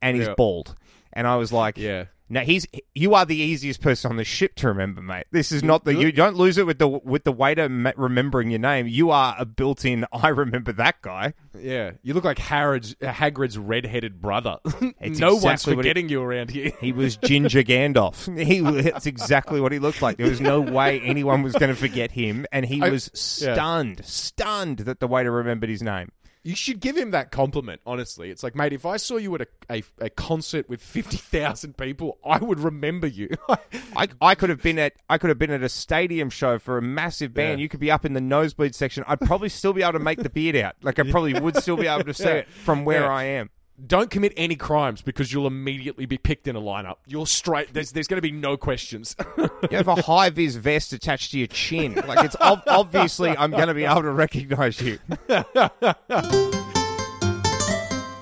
and 0.01 0.17
he's 0.17 0.29
bald. 0.35 0.75
And 1.13 1.27
I 1.27 1.35
was 1.35 1.53
like, 1.53 1.77
Yeah. 1.77 2.05
No, 2.27 2.39
he's 2.41 2.65
you 2.95 3.13
are 3.13 3.23
the 3.23 3.35
easiest 3.37 3.81
person 3.81 4.09
on 4.09 4.17
the 4.17 4.23
ship 4.23 4.55
to 4.55 4.67
remember, 4.67 4.99
mate. 5.01 5.25
This 5.31 5.51
is 5.51 5.63
not 5.63 5.85
the 5.85 5.93
you 5.93 6.11
don't 6.11 6.35
lose 6.35 6.57
it 6.57 6.65
with 6.65 6.79
the 6.79 6.87
with 6.87 7.23
the 7.23 7.31
waiter 7.31 7.67
remembering 7.95 8.49
your 8.49 8.59
name. 8.59 8.87
You 8.87 9.11
are 9.11 9.35
a 9.37 9.45
built-in. 9.45 10.05
I 10.11 10.29
remember 10.29 10.71
that 10.73 11.01
guy. 11.03 11.33
Yeah, 11.55 11.91
you 12.01 12.15
look 12.15 12.23
like 12.23 12.37
Hagrid's, 12.37 12.95
Hagrid's 12.95 13.57
red-headed 13.59 14.21
brother. 14.21 14.57
No 15.01 15.33
one's 15.35 15.43
exactly 15.43 15.73
he- 15.73 15.77
forgetting 15.77 16.09
you 16.09 16.21
around 16.21 16.49
here. 16.49 16.71
He 16.81 16.91
was 16.91 17.15
Ginger 17.17 17.61
Gandalf. 17.63 18.25
He 18.43 18.59
that's 18.59 19.05
exactly 19.05 19.61
what 19.61 19.71
he 19.71 19.77
looked 19.79 20.01
like. 20.01 20.17
There 20.17 20.27
was 20.27 20.41
no 20.41 20.61
way 20.61 20.99
anyone 21.01 21.43
was 21.43 21.53
going 21.53 21.69
to 21.69 21.75
forget 21.79 22.09
him, 22.11 22.45
and 22.51 22.65
he 22.65 22.81
I- 22.81 22.89
was 22.89 23.11
yeah. 23.41 23.53
stunned, 23.53 24.01
stunned 24.03 24.79
that 24.79 24.99
the 24.99 25.07
waiter 25.07 25.31
remembered 25.31 25.69
his 25.69 25.83
name. 25.83 26.09
You 26.45 26.55
should 26.55 26.79
give 26.79 26.95
him 26.95 27.09
that 27.11 27.31
compliment. 27.31 27.81
Honestly, 27.87 28.29
it's 28.29 28.43
like, 28.43 28.55
mate, 28.55 28.71
if 28.71 28.85
I 28.85 28.97
saw 28.97 29.17
you 29.17 29.33
at 29.33 29.41
a, 29.41 29.47
a, 29.69 29.83
a 29.99 30.09
concert 30.11 30.69
with 30.69 30.79
fifty 30.79 31.17
thousand 31.17 31.75
people, 31.75 32.19
I 32.23 32.37
would 32.37 32.59
remember 32.59 33.07
you. 33.07 33.29
I, 33.95 34.07
I 34.21 34.35
could 34.35 34.51
have 34.51 34.61
been 34.61 34.77
at 34.77 34.93
I 35.09 35.17
could 35.17 35.29
have 35.29 35.39
been 35.39 35.49
at 35.49 35.63
a 35.63 35.69
stadium 35.69 36.29
show 36.29 36.59
for 36.59 36.77
a 36.77 36.81
massive 36.83 37.33
band. 37.33 37.59
Yeah. 37.59 37.63
You 37.63 37.69
could 37.69 37.79
be 37.79 37.89
up 37.89 38.05
in 38.05 38.13
the 38.13 38.21
nosebleed 38.21 38.75
section. 38.75 39.03
I'd 39.07 39.21
probably 39.21 39.49
still 39.49 39.73
be 39.73 39.81
able 39.81 39.93
to 39.93 39.99
make 39.99 40.21
the 40.21 40.29
beard 40.29 40.55
out. 40.55 40.75
Like 40.83 40.99
I 40.99 41.03
probably 41.11 41.33
would 41.39 41.57
still 41.57 41.77
be 41.77 41.87
able 41.87 42.03
to 42.03 42.13
see 42.13 42.25
Yeah. 42.25 42.33
it 42.35 42.47
from 42.49 42.85
where 42.85 43.01
Yeah. 43.01 43.11
I 43.13 43.23
am. 43.23 43.49
Don't 43.85 44.09
commit 44.09 44.31
any 44.37 44.55
crimes 44.55 45.01
because 45.01 45.33
you'll 45.33 45.47
immediately 45.47 46.05
be 46.05 46.17
picked 46.17 46.47
in 46.47 46.55
a 46.55 46.61
lineup. 46.61 46.95
You're 47.07 47.27
straight. 47.27 47.73
There's 47.73 47.91
there's 47.91 48.07
going 48.07 48.17
to 48.17 48.21
be 48.21 48.31
no 48.31 48.57
questions. 48.57 49.15
You 49.71 49.77
have 49.77 49.87
a 49.87 49.99
high 50.01 50.29
vis 50.29 50.55
vest 50.55 50.93
attached 50.93 51.31
to 51.31 51.39
your 51.39 51.47
chin. 51.47 51.95
Like 51.95 52.23
it's 52.23 52.35
ob- 52.39 52.61
obviously 52.67 53.31
I'm 53.35 53.49
going 53.49 53.67
to 53.67 53.73
be 53.73 53.83
able 53.83 54.03
to 54.03 54.11
recognize 54.11 54.79
you. 54.79 54.99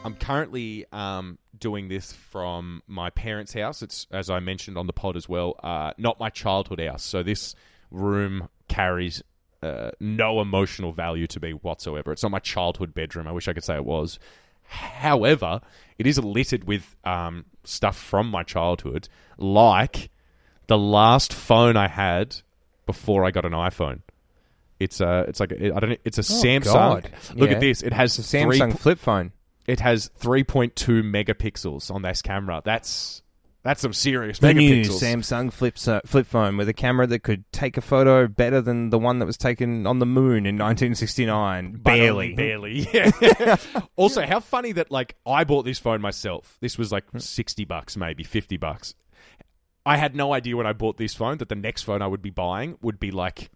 I'm 0.06 0.16
currently 0.16 0.86
um, 0.94 1.38
doing 1.58 1.90
this 1.90 2.14
from 2.14 2.82
my 2.88 3.10
parents' 3.10 3.54
house. 3.54 3.82
It's 3.82 4.08
as 4.10 4.30
I 4.30 4.40
mentioned 4.40 4.78
on 4.78 4.88
the 4.88 4.94
pod 4.94 5.18
as 5.18 5.28
well, 5.28 5.60
uh, 5.62 5.92
not 5.98 6.18
my 6.18 6.30
childhood 6.30 6.80
house. 6.80 7.04
So 7.04 7.24
this 7.24 7.56
room 7.92 8.48
carries 8.70 9.22
uh, 9.62 9.92
no 10.00 10.42
emotional 10.42 10.94
value 10.94 11.28
to 11.28 11.40
me 11.40 11.52
whatsoever. 11.52 12.12
It's 12.12 12.24
not 12.24 12.32
my 12.32 12.40
childhood 12.40 12.94
bedroom. 12.94 13.28
I 13.28 13.32
wish 13.32 13.48
I 13.48 13.54
could 13.54 13.64
say 13.64 13.76
it 13.76 13.86
was. 13.86 14.18
However, 14.74 15.62
it 15.98 16.08
is 16.08 16.18
littered 16.20 16.64
with 16.66 16.96
um, 17.04 17.46
stuff 17.64 17.98
from 17.98 18.28
my 18.30 18.44
childhood, 18.44 19.08
like 19.38 20.10
the 20.68 20.78
last 20.78 21.34
phone 21.34 21.78
I 21.78 21.88
had 21.88 22.36
before 22.86 23.26
I 23.26 23.32
got 23.32 23.46
an 23.46 23.54
iPhone. 23.54 24.02
It's 24.80 25.00
a, 25.02 25.26
it's 25.28 25.40
like 25.40 25.52
a, 25.52 25.74
I 25.76 25.80
don't 25.80 26.00
it's 26.04 26.18
a 26.18 26.22
Samsung. 26.22 26.68
Oh, 26.68 26.74
God. 27.02 27.10
Look 27.36 27.50
Yeah. 27.50 27.56
at 27.56 27.62
this. 27.62 27.82
It 27.82 27.94
has 27.94 28.18
a 28.20 28.24
three 28.24 28.60
Samsung 28.60 28.78
flip 28.78 29.00
phone. 29.00 29.32
it 29.68 29.80
has 29.80 30.10
3.2 30.20 30.74
megapixels 31.04 31.90
on 31.94 32.02
this 32.02 32.22
camera. 32.22 32.62
That's 32.66 33.23
that's 33.64 33.82
some 33.82 33.94
serious 33.94 34.40
The 34.40 34.54
new 34.54 34.84
megapixels. 34.84 35.02
Samsung 35.02 35.54
flip 35.54 35.78
so- 35.78 36.02
flip 36.06 36.28
phone 36.28 36.58
with 36.58 36.68
a 36.68 36.74
camera 36.74 37.08
that 37.08 37.20
could 37.20 37.50
take 37.52 37.78
a 37.78 37.82
photo 37.82 38.28
better 38.28 38.62
than 38.62 38.90
the 38.90 39.00
one 39.00 39.20
that 39.20 39.26
was 39.26 39.38
taken 39.38 39.88
on 39.88 40.00
the 40.00 40.06
moon 40.06 40.46
in 40.46 40.58
1969. 40.58 41.74
But 41.74 41.84
Barely, 41.84 42.34
barely. 42.34 42.88
Yeah. 42.94 43.56
also, 43.96 44.26
how 44.26 44.40
funny 44.40 44.74
that 44.74 44.92
like 44.92 45.16
I 45.26 45.46
bought 45.46 45.64
this 45.64 45.80
phone 45.80 46.02
myself. 46.02 46.58
This 46.60 46.78
was 46.78 46.92
like 46.92 47.10
hmm. 47.10 47.20
60 47.20 47.66
bucks, 47.66 47.96
maybe 47.96 48.24
50 48.24 48.58
bucks. 48.58 48.96
I 49.86 49.98
had 49.98 50.16
no 50.16 50.34
idea 50.34 50.56
when 50.56 50.68
I 50.68 50.74
bought 50.74 50.98
this 50.98 51.14
phone 51.14 51.38
that 51.40 51.50
the 51.50 51.56
next 51.56 51.84
phone 51.84 52.02
I 52.02 52.08
would 52.08 52.22
be 52.22 52.30
buying 52.30 52.78
would 52.82 53.00
be 53.00 53.12
like 53.12 53.50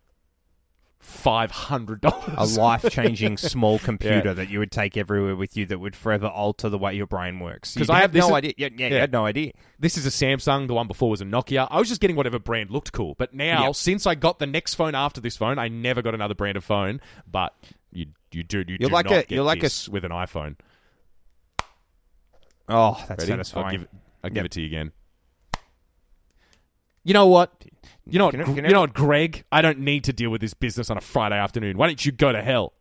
five 1.00 1.52
hundred 1.52 2.04
a 2.04 2.46
life-changing 2.58 3.38
small 3.38 3.80
computer 3.80 4.30
Yeah. 4.30 4.34
that 4.34 4.50
you 4.50 4.60
would 4.60 4.72
take 4.72 4.98
everywhere 4.98 5.36
with 5.36 5.56
you 5.56 5.66
that 5.68 5.80
would 5.80 5.96
forever 5.96 6.28
alter 6.28 6.70
the 6.70 6.78
way 6.78 6.94
your 6.96 7.06
brain 7.08 7.40
works. 7.40 7.74
Because 7.74 7.90
I 7.90 7.96
had 8.00 8.02
have 8.02 8.14
no 8.16 8.28
is- 8.28 8.32
idea. 8.34 8.54
Yeah, 8.58 8.70
yeah, 8.76 8.88
you 8.88 8.96
Yeah. 8.96 9.02
had 9.02 9.12
no 9.12 9.26
idea. 9.26 9.52
This 9.80 9.98
is 9.98 10.06
a 10.06 10.10
Samsung. 10.10 10.68
The 10.68 10.74
one 10.74 10.88
before 10.88 11.10
was 11.10 11.22
a 11.22 11.26
Nokia. 11.26 11.68
I 11.72 11.80
was 11.80 11.88
just 11.88 12.02
getting 12.02 12.16
whatever 12.16 12.40
brand 12.40 12.72
looked 12.72 12.92
cool. 12.92 13.16
But 13.18 13.34
now, 13.34 13.68
Yep. 13.68 13.76
since 13.76 14.08
I 14.08 14.16
got 14.16 14.40
the 14.40 14.48
next 14.48 14.74
phone 14.76 14.96
after 14.96 15.22
this 15.22 15.38
phone, 15.38 15.60
I 15.60 15.68
never 15.68 16.02
got 16.02 16.14
another 16.16 16.34
brand 16.36 16.58
of 16.58 16.64
phone. 16.64 17.00
But 17.30 17.54
you, 17.92 18.08
you 18.32 18.44
do, 18.44 18.60
you 18.68 18.78
You're 18.80 18.90
do 18.90 18.94
like 18.94 19.06
not 19.06 19.14
a- 19.14 19.26
you're 19.30 19.44
like 19.44 19.64
a 19.64 19.70
with 19.92 20.04
an 20.04 20.12
iPhone. 20.12 20.56
Oh, 22.70 22.96
that's 23.08 23.22
Ready? 23.22 23.32
I'll 23.32 23.38
satisfying. 23.44 23.72
give 23.72 23.82
it. 23.84 23.90
I'll 24.24 24.30
give 24.30 24.36
Yep. 24.38 24.46
it 24.46 24.52
to 24.52 24.62
you 24.62 24.68
again. 24.68 24.92
You 27.08 27.14
know 27.14 27.26
what? 27.28 27.64
You 28.06 28.20
know 28.20 28.26
what? 28.26 28.32
Can 28.32 28.42
I- 28.42 28.44
can 28.44 28.66
I- 28.66 28.68
you 28.68 28.74
know 28.74 28.82
what, 28.82 28.94
Greg? 28.94 29.46
I 29.50 29.62
don't 29.62 29.80
need 29.80 30.04
to 30.04 30.12
deal 30.14 30.30
with 30.30 30.42
this 30.42 30.54
business 30.54 30.90
on 30.90 30.98
a 30.98 31.02
Friday 31.02 31.38
afternoon. 31.38 31.78
Why 31.78 31.88
don't 31.88 32.06
you 32.06 32.12
go 32.12 32.34
to 32.34 32.42
hell? 32.42 32.74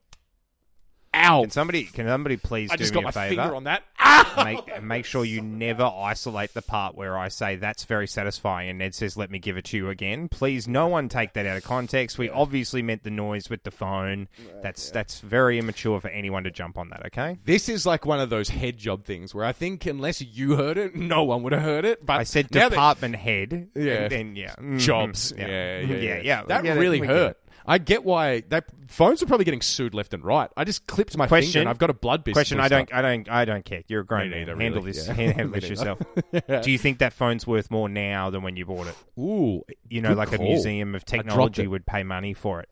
Ow! 1.16 1.42
Can 1.42 1.50
somebody, 1.50 1.84
can 1.84 2.06
somebody 2.06 2.36
please 2.36 2.70
I 2.70 2.76
do 2.76 2.84
just 2.84 2.94
me 2.94 3.00
got 3.02 3.02
a 3.02 3.06
my 3.06 3.10
favor? 3.28 3.42
finger 3.42 3.54
on 3.56 3.64
that. 3.64 3.82
Ah! 4.08 4.42
make, 4.44 4.82
make 4.84 5.04
sure 5.04 5.24
you 5.24 5.40
never 5.40 5.82
isolate 5.82 6.54
the 6.54 6.62
part 6.62 6.94
where 6.94 7.18
I 7.18 7.26
say 7.28 7.56
that's 7.56 7.84
very 7.84 8.06
satisfying 8.06 8.68
and 8.70 8.78
Ned 8.78 8.94
says, 8.94 9.16
let 9.16 9.30
me 9.32 9.38
give 9.40 9.56
it 9.56 9.64
to 9.66 9.76
you 9.76 9.88
again. 9.90 10.28
Please, 10.28 10.68
no 10.68 10.86
one 10.86 11.08
take 11.08 11.32
that 11.32 11.44
out 11.44 11.56
of 11.56 11.64
context. 11.64 12.16
We 12.16 12.30
obviously 12.30 12.82
meant 12.82 13.02
the 13.02 13.10
noise 13.10 13.50
with 13.50 13.64
the 13.64 13.72
phone. 13.72 14.28
That's 14.62 14.90
that's 14.90 15.20
very 15.20 15.58
immature 15.58 16.00
for 16.00 16.08
anyone 16.08 16.44
to 16.44 16.50
jump 16.52 16.78
on 16.78 16.90
that, 16.90 17.04
okay? 17.06 17.38
This 17.44 17.68
is 17.68 17.84
like 17.84 18.06
one 18.06 18.20
of 18.20 18.30
those 18.30 18.48
head 18.48 18.76
job 18.78 19.04
things 19.04 19.34
where 19.34 19.44
I 19.44 19.52
think 19.52 19.86
unless 19.86 20.20
you 20.22 20.54
heard 20.56 20.78
it, 20.78 20.94
no 20.94 21.24
one 21.24 21.42
would 21.42 21.52
have 21.52 21.62
heard 21.62 21.84
it. 21.84 22.04
But 22.06 22.20
I 22.20 22.22
said 22.22 22.54
now 22.54 22.60
that- 22.68 22.70
department 22.70 23.16
head. 23.16 23.68
Yeah. 23.74 23.92
And 24.04 24.12
then, 24.12 24.36
yeah. 24.36 24.54
Mhm. 24.60 24.78
jobs. 24.78 25.32
Yeah, 25.36 25.46
yeah, 25.48 25.80
yeah. 25.80 25.96
yeah. 25.96 26.20
yeah. 26.22 26.42
That 26.46 26.64
Yeah, 26.64 26.74
really 26.74 27.00
we 27.00 27.06
get 27.08 27.16
hurt. 27.16 27.30
it. 27.32 27.38
I 27.68 27.78
get 27.78 28.04
why 28.04 28.42
that 28.50 28.66
phones 28.88 29.22
are 29.22 29.26
probably 29.26 29.44
getting 29.44 29.60
sued 29.60 29.92
left 29.92 30.14
and 30.14 30.24
right. 30.24 30.48
I 30.56 30.62
just 30.64 30.86
clipped 30.86 31.16
my 31.16 31.26
Question. 31.26 31.52
finger 31.52 31.60
and 31.62 31.68
I've 31.68 31.78
got 31.78 31.90
a 31.90 31.94
blood 31.94 32.22
business. 32.22 32.36
Question: 32.48 32.60
I 32.60 32.68
don't, 32.68 32.92
I 32.94 33.02
don't, 33.02 33.28
I 33.28 33.44
don't 33.44 33.64
care. 33.64 33.82
You're 33.88 34.02
a 34.02 34.04
grown 34.06 34.30
man. 34.30 34.38
neither, 34.40 34.56
Handle 34.56 34.82
really. 34.82 34.92
this. 34.92 35.06
Yeah. 35.08 35.14
Handle 35.14 35.48
this 35.60 35.68
yourself. 35.68 35.98
Do 36.62 36.70
you 36.70 36.78
think 36.78 36.98
that 36.98 37.12
phone's 37.12 37.46
worth 37.46 37.70
more 37.70 37.88
now 37.88 38.30
than 38.30 38.42
when 38.42 38.56
you 38.56 38.64
bought 38.66 38.86
it? 38.86 38.94
Ooh, 39.18 39.62
You 39.88 40.00
know, 40.00 40.12
like 40.14 40.32
a 40.32 40.38
museum 40.38 40.94
of 40.94 41.04
technology 41.04 41.66
would 41.66 41.84
pay 41.86 42.02
money 42.04 42.34
for 42.34 42.60
it. 42.60 42.68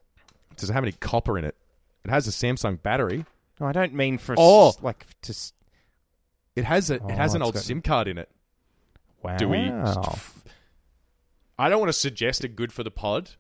Does 0.57 0.71
it 0.71 0.73
have 0.75 0.85
any 0.85 0.93
copper 0.93 1.37
in 1.39 1.45
it? 1.45 1.57
It 2.05 2.11
has 2.11 2.29
a 2.29 2.31
Samsung 2.31 2.81
battery. 2.81 3.25
No, 3.61 3.67
I 3.67 3.73
don't 3.73 3.95
mean 3.95 4.19
for 4.19 4.35
Oh. 4.39 4.69
s- 4.69 4.79
like 4.83 5.07
to. 5.23 5.31
s- 5.33 5.53
It 6.55 6.65
has 6.65 6.91
a. 6.91 7.01
Oh, 7.01 7.09
it 7.09 7.17
has 7.17 7.33
oh, 7.35 7.37
an 7.37 7.43
old 7.43 7.55
got- 7.55 7.63
SIM 7.65 7.83
card 7.83 8.07
in 8.09 8.19
it. 8.19 8.29
Wow. 9.23 9.37
Do 9.39 9.49
we? 9.49 9.59
I 11.59 11.69
don't 11.69 11.79
want 11.79 11.89
to 11.89 11.93
suggest 11.99 12.45
a 12.45 12.49
good 12.49 12.73
for 12.73 12.83
the 12.83 12.91
pod. 12.91 13.31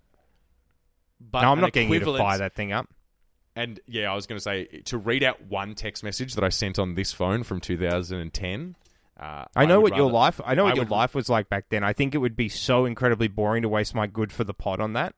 But 1.30 1.42
no, 1.42 1.52
I'm 1.52 1.60
not 1.60 1.72
getting 1.72 1.92
you 1.92 2.00
to 2.00 2.16
fire 2.18 2.38
that 2.38 2.54
thing 2.54 2.72
up. 2.72 2.88
And 3.56 3.78
yeah, 3.87 4.10
I 4.10 4.14
was 4.16 4.26
going 4.26 4.37
to 4.38 4.42
say 4.42 4.64
to 4.87 4.98
read 4.98 5.22
out 5.22 5.40
one 5.46 5.74
text 5.74 6.02
message 6.02 6.34
that 6.34 6.42
I 6.44 6.48
sent 6.48 6.78
on 6.78 6.94
this 6.94 7.12
phone 7.12 7.44
from 7.44 7.60
2010. 7.60 8.74
Uh, 9.18 9.44
I 9.54 9.64
know 9.66 9.80
would 9.80 9.92
what 9.92 9.96
your 9.96 10.10
life. 10.10 10.40
I 10.44 10.54
know 10.54 10.64
what 10.64 10.72
I 10.72 10.74
your 10.76 10.84
would- 10.84 10.90
life 10.90 11.14
was 11.14 11.28
like 11.28 11.48
back 11.48 11.66
then. 11.68 11.84
I 11.84 11.92
think 11.92 12.14
it 12.14 12.18
would 12.18 12.34
be 12.37 12.48
so 12.48 12.84
incredibly 12.84 13.28
boring 13.28 13.62
to 13.62 13.68
waste 13.68 13.94
my 13.94 14.06
good 14.08 14.32
for 14.32 14.42
the 14.42 14.54
pod 14.54 14.80
on 14.80 14.94
that. 14.94 15.14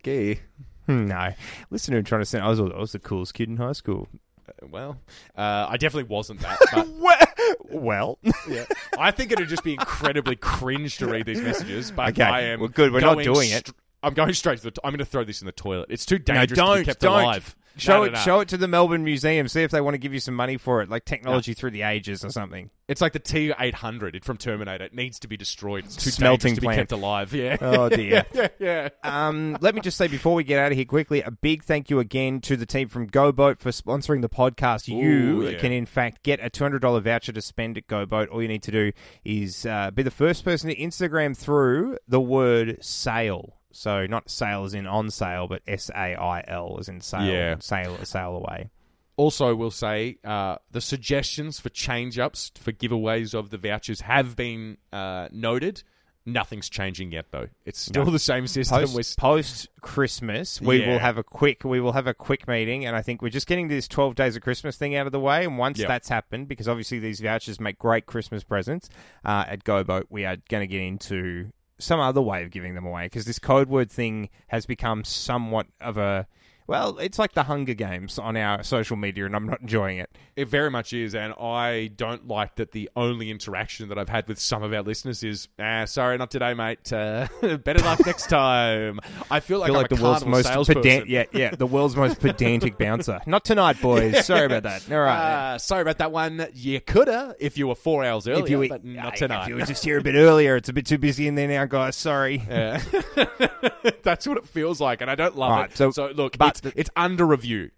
Okay. 0.00 0.40
Hmm, 0.86 1.06
No, 1.06 1.34
listen 1.70 1.92
to 1.92 1.98
him 1.98 2.04
trying 2.04 2.20
to 2.22 2.26
say 2.26 2.38
I 2.38 2.48
was, 2.48 2.60
I 2.60 2.64
was 2.64 2.92
the 2.92 2.98
coolest 2.98 3.34
kid 3.34 3.48
in 3.48 3.56
high 3.56 3.72
school. 3.72 4.08
Uh, 4.48 4.66
Well, 4.70 4.98
uh, 5.36 5.66
I 5.68 5.76
definitely 5.76 6.08
wasn't 6.14 6.40
that. 6.40 6.58
But 6.72 7.82
well, 7.82 8.18
yeah, 8.48 8.64
I 8.98 9.10
think 9.10 9.32
it'd 9.32 9.48
just 9.48 9.64
be 9.64 9.72
incredibly 9.74 10.36
cringe 10.36 10.98
to 10.98 11.06
read 11.06 11.26
these 11.26 11.40
messages. 11.40 11.90
But 11.90 12.10
Okay, 12.10 12.22
I 12.22 12.40
am 12.42 12.60
well, 12.60 12.68
good, 12.68 12.92
we're 12.92 13.00
not 13.00 13.18
doing 13.22 13.50
it. 13.50 13.70
I'm 14.06 14.14
going 14.14 14.32
straight 14.34 14.58
to 14.58 14.64
the. 14.64 14.70
T- 14.70 14.80
I'm 14.84 14.92
going 14.92 14.98
to 14.98 15.04
throw 15.04 15.24
this 15.24 15.40
in 15.42 15.46
the 15.46 15.52
toilet. 15.52 15.86
It's 15.90 16.06
too 16.06 16.18
no, 16.18 16.24
dangerous 16.24 16.48
to 16.50 16.54
don't 16.54 16.78
be 16.78 16.84
kept 16.84 17.00
don't 17.00 17.22
alive. 17.22 17.56
show 17.76 17.92
No, 17.92 17.98
no, 17.98 18.04
it. 18.04 18.12
no. 18.12 18.18
Show 18.20 18.40
it 18.40 18.48
to 18.48 18.56
the 18.56 18.68
Melbourne 18.68 19.04
Museum. 19.04 19.48
See 19.48 19.62
if 19.62 19.70
they 19.70 19.80
want 19.80 19.94
to 19.94 19.98
give 19.98 20.14
you 20.14 20.20
some 20.20 20.34
money 20.34 20.56
for 20.56 20.80
it, 20.80 20.88
like 20.88 21.04
technology 21.04 21.52
through 21.54 21.72
the 21.72 21.82
ages 21.82 22.24
or 22.24 22.30
something. 22.30 22.70
It's 22.88 23.00
like 23.00 23.12
the 23.12 23.20
T800 23.20 24.22
from 24.22 24.36
Terminator. 24.36 24.84
It 24.84 24.94
needs 24.94 25.18
to 25.20 25.28
be 25.28 25.36
destroyed. 25.36 25.84
It's 25.86 25.96
too 25.96 26.10
Smelting 26.10 26.50
dangerous 26.50 26.54
to 26.54 26.60
be 26.60 26.66
plant. 26.66 26.78
kept 26.78 26.92
alive. 26.92 27.34
Yeah. 27.34 27.56
Oh 27.60 27.88
dear. 27.88 28.24
yeah, 28.32 28.48
yeah. 28.60 28.88
Um, 29.02 29.58
let 29.60 29.74
me 29.74 29.80
just 29.80 29.96
say 29.98 30.06
before 30.06 30.34
we 30.34 30.44
get 30.44 30.60
out 30.60 30.70
of 30.70 30.76
here 30.76 30.84
quickly, 30.84 31.20
a 31.22 31.30
big 31.32 31.64
thank 31.64 31.90
you 31.90 31.98
again 31.98 32.40
to 32.42 32.56
the 32.56 32.64
team 32.66 32.88
from 32.88 33.10
GoBoat 33.10 33.58
for 33.58 33.70
sponsoring 33.70 34.22
the 34.22 34.28
podcast. 34.28 34.86
you 34.86 35.48
yeah. 35.48 35.58
can, 35.58 35.72
in 35.72 35.84
fact, 35.86 36.22
get 36.22 36.38
a 36.38 36.48
$200 36.48 37.02
voucher 37.02 37.32
to 37.32 37.42
spend 37.42 37.76
at 37.76 37.88
GoBoat. 37.88 38.30
All 38.30 38.40
you 38.40 38.48
need 38.48 38.62
to 38.62 38.70
do 38.70 38.92
is 39.24 39.66
uh, 39.66 39.90
be 39.90 40.02
the 40.04 40.10
first 40.12 40.44
person 40.44 40.70
to 40.70 40.76
Instagram 40.76 41.36
through 41.36 41.98
the 42.06 42.20
word 42.20 42.78
sale. 42.80 43.54
So, 43.76 44.06
not 44.06 44.30
sale 44.30 44.64
as 44.64 44.74
in 44.74 44.86
on 44.86 45.10
sale, 45.10 45.46
but 45.48 45.62
S 45.66 45.90
A 45.90 46.14
I 46.14 46.42
L 46.48 46.76
as 46.80 46.88
in 46.88 47.00
sale. 47.00 47.24
Yeah. 47.24 47.56
Sail, 47.60 47.96
sail 48.04 48.36
away. 48.36 48.70
Also, 49.18 49.54
we'll 49.54 49.70
say 49.70 50.18
uh, 50.24 50.56
the 50.70 50.80
suggestions 50.80 51.58
for 51.58 51.68
change 51.70 52.18
ups 52.18 52.52
for 52.54 52.72
giveaways 52.72 53.34
of 53.34 53.50
the 53.50 53.56
vouchers 53.58 54.02
have 54.02 54.36
been 54.36 54.76
uh, 54.92 55.28
noted. 55.32 55.82
Nothing's 56.28 56.68
changing 56.68 57.12
yet, 57.12 57.26
though. 57.30 57.46
It's 57.64 57.78
still 57.80 58.04
No. 58.04 58.10
the 58.10 58.18
same 58.18 58.48
system. 58.48 58.80
Post, 58.80 58.98
s- 58.98 59.14
post 59.14 59.68
Christmas, 59.80 60.60
we 60.60 60.80
Yeah. 60.80 60.88
will 60.90 60.98
have 60.98 61.18
a 61.18 61.22
quick 61.22 61.62
we 61.64 61.80
will 61.80 61.92
have 61.92 62.08
a 62.08 62.14
quick 62.14 62.48
meeting, 62.48 62.84
and 62.84 62.96
I 62.96 63.00
think 63.02 63.22
we're 63.22 63.28
just 63.30 63.46
getting 63.46 63.68
this 63.68 63.86
twelve 63.88 64.16
days 64.16 64.34
of 64.36 64.42
Christmas 64.42 64.76
thing 64.76 64.96
out 64.96 65.06
of 65.06 65.12
the 65.12 65.20
way. 65.20 65.44
And 65.44 65.56
once 65.56 65.78
Yep. 65.78 65.86
that's 65.88 66.08
happened, 66.08 66.48
because 66.48 66.66
obviously 66.68 66.98
these 66.98 67.20
vouchers 67.20 67.60
make 67.60 67.78
great 67.78 68.06
Christmas 68.06 68.42
presents 68.42 68.90
uh, 69.24 69.44
at 69.46 69.62
GoBoat, 69.64 70.06
we 70.10 70.24
are 70.26 70.36
going 70.48 70.62
to 70.62 70.66
get 70.66 70.80
into 70.82 71.52
some 71.78 72.00
other 72.00 72.22
way 72.22 72.42
of 72.42 72.50
giving 72.50 72.74
them 72.74 72.86
away 72.86 73.06
because 73.06 73.24
this 73.24 73.38
code 73.38 73.68
word 73.68 73.90
thing 73.90 74.30
has 74.48 74.66
become 74.66 75.04
somewhat 75.04 75.66
of 75.80 75.96
a 75.96 76.26
Well, 76.66 76.98
it's 76.98 77.18
like 77.18 77.32
the 77.32 77.44
Hunger 77.44 77.74
Games 77.74 78.18
on 78.18 78.36
our 78.36 78.62
social 78.62 78.96
media, 78.96 79.26
and 79.26 79.36
I'm 79.36 79.46
not 79.46 79.60
enjoying 79.60 79.98
it. 79.98 80.10
It 80.34 80.48
very 80.48 80.70
much 80.70 80.92
is, 80.92 81.14
and 81.14 81.32
I 81.34 81.90
don't 81.96 82.26
like 82.26 82.56
that 82.56 82.72
the 82.72 82.90
only 82.96 83.30
interaction 83.30 83.88
that 83.88 83.98
I've 83.98 84.08
had 84.08 84.26
with 84.26 84.40
some 84.40 84.62
of 84.62 84.72
our 84.72 84.82
listeners 84.82 85.22
is, 85.22 85.48
ah, 85.60 85.84
sorry, 85.84 86.18
not 86.18 86.30
today, 86.30 86.54
mate. 86.54 86.92
Uh, 86.92 87.28
better 87.64 87.84
luck 87.84 88.04
next 88.04 88.28
time. 88.28 89.00
I 89.30 89.40
feel 89.40 89.60
like 89.60 89.66
I 89.66 89.72
feel 89.72 89.76
I'm 89.76 89.82
like 89.82 89.88
the 89.88 90.02
world's 90.02 90.26
most 90.26 90.46
salesperson. 90.46 91.04
Yeah, 91.06 91.24
yeah, 91.32 91.54
the 91.54 91.66
world's 91.66 91.94
most 91.96 92.20
pedantic 92.20 92.78
bouncer. 92.78 93.20
Not 93.26 93.44
tonight, 93.44 93.80
boys. 93.80 94.26
Sorry 94.26 94.46
about 94.46 94.64
that. 94.64 94.90
All 94.90 95.00
right. 95.00 95.54
Uh, 95.54 95.58
sorry 95.58 95.82
about 95.82 95.98
that 95.98 96.12
one. 96.12 96.48
You 96.54 96.80
coulda 96.80 97.36
if 97.38 97.56
you 97.56 97.68
were 97.68 97.74
four 97.74 98.04
hours 98.04 98.26
earlier, 98.26 98.44
if 98.44 98.50
you 98.50 98.58
were, 98.58 98.68
but 98.68 98.84
not 98.84 99.16
tonight. 99.16 99.42
If 99.42 99.48
you 99.48 99.54
were 99.56 99.62
just 99.62 99.84
here 99.84 99.98
a 99.98 100.02
bit 100.02 100.14
earlier, 100.14 100.56
it's 100.56 100.68
a 100.68 100.72
bit 100.72 100.86
too 100.86 100.98
busy 100.98 101.28
in 101.28 101.34
there 101.34 101.48
now, 101.48 101.64
guys. 101.66 101.96
Sorry. 101.96 102.42
Yeah. 102.48 102.82
That's 104.02 104.26
what 104.26 104.36
it 104.38 104.46
feels 104.46 104.80
like, 104.80 105.00
and 105.00 105.10
I 105.10 105.14
don't 105.14 105.36
love 105.36 105.50
Right, 105.50 105.70
it. 105.70 105.76
so- 105.76 105.90
So, 105.90 106.08
look, 106.08 106.36
but 106.38 106.48
it's, 106.50 106.60
the- 106.60 106.72
it's 106.80 106.90
under 106.96 107.26
review. 107.26 107.70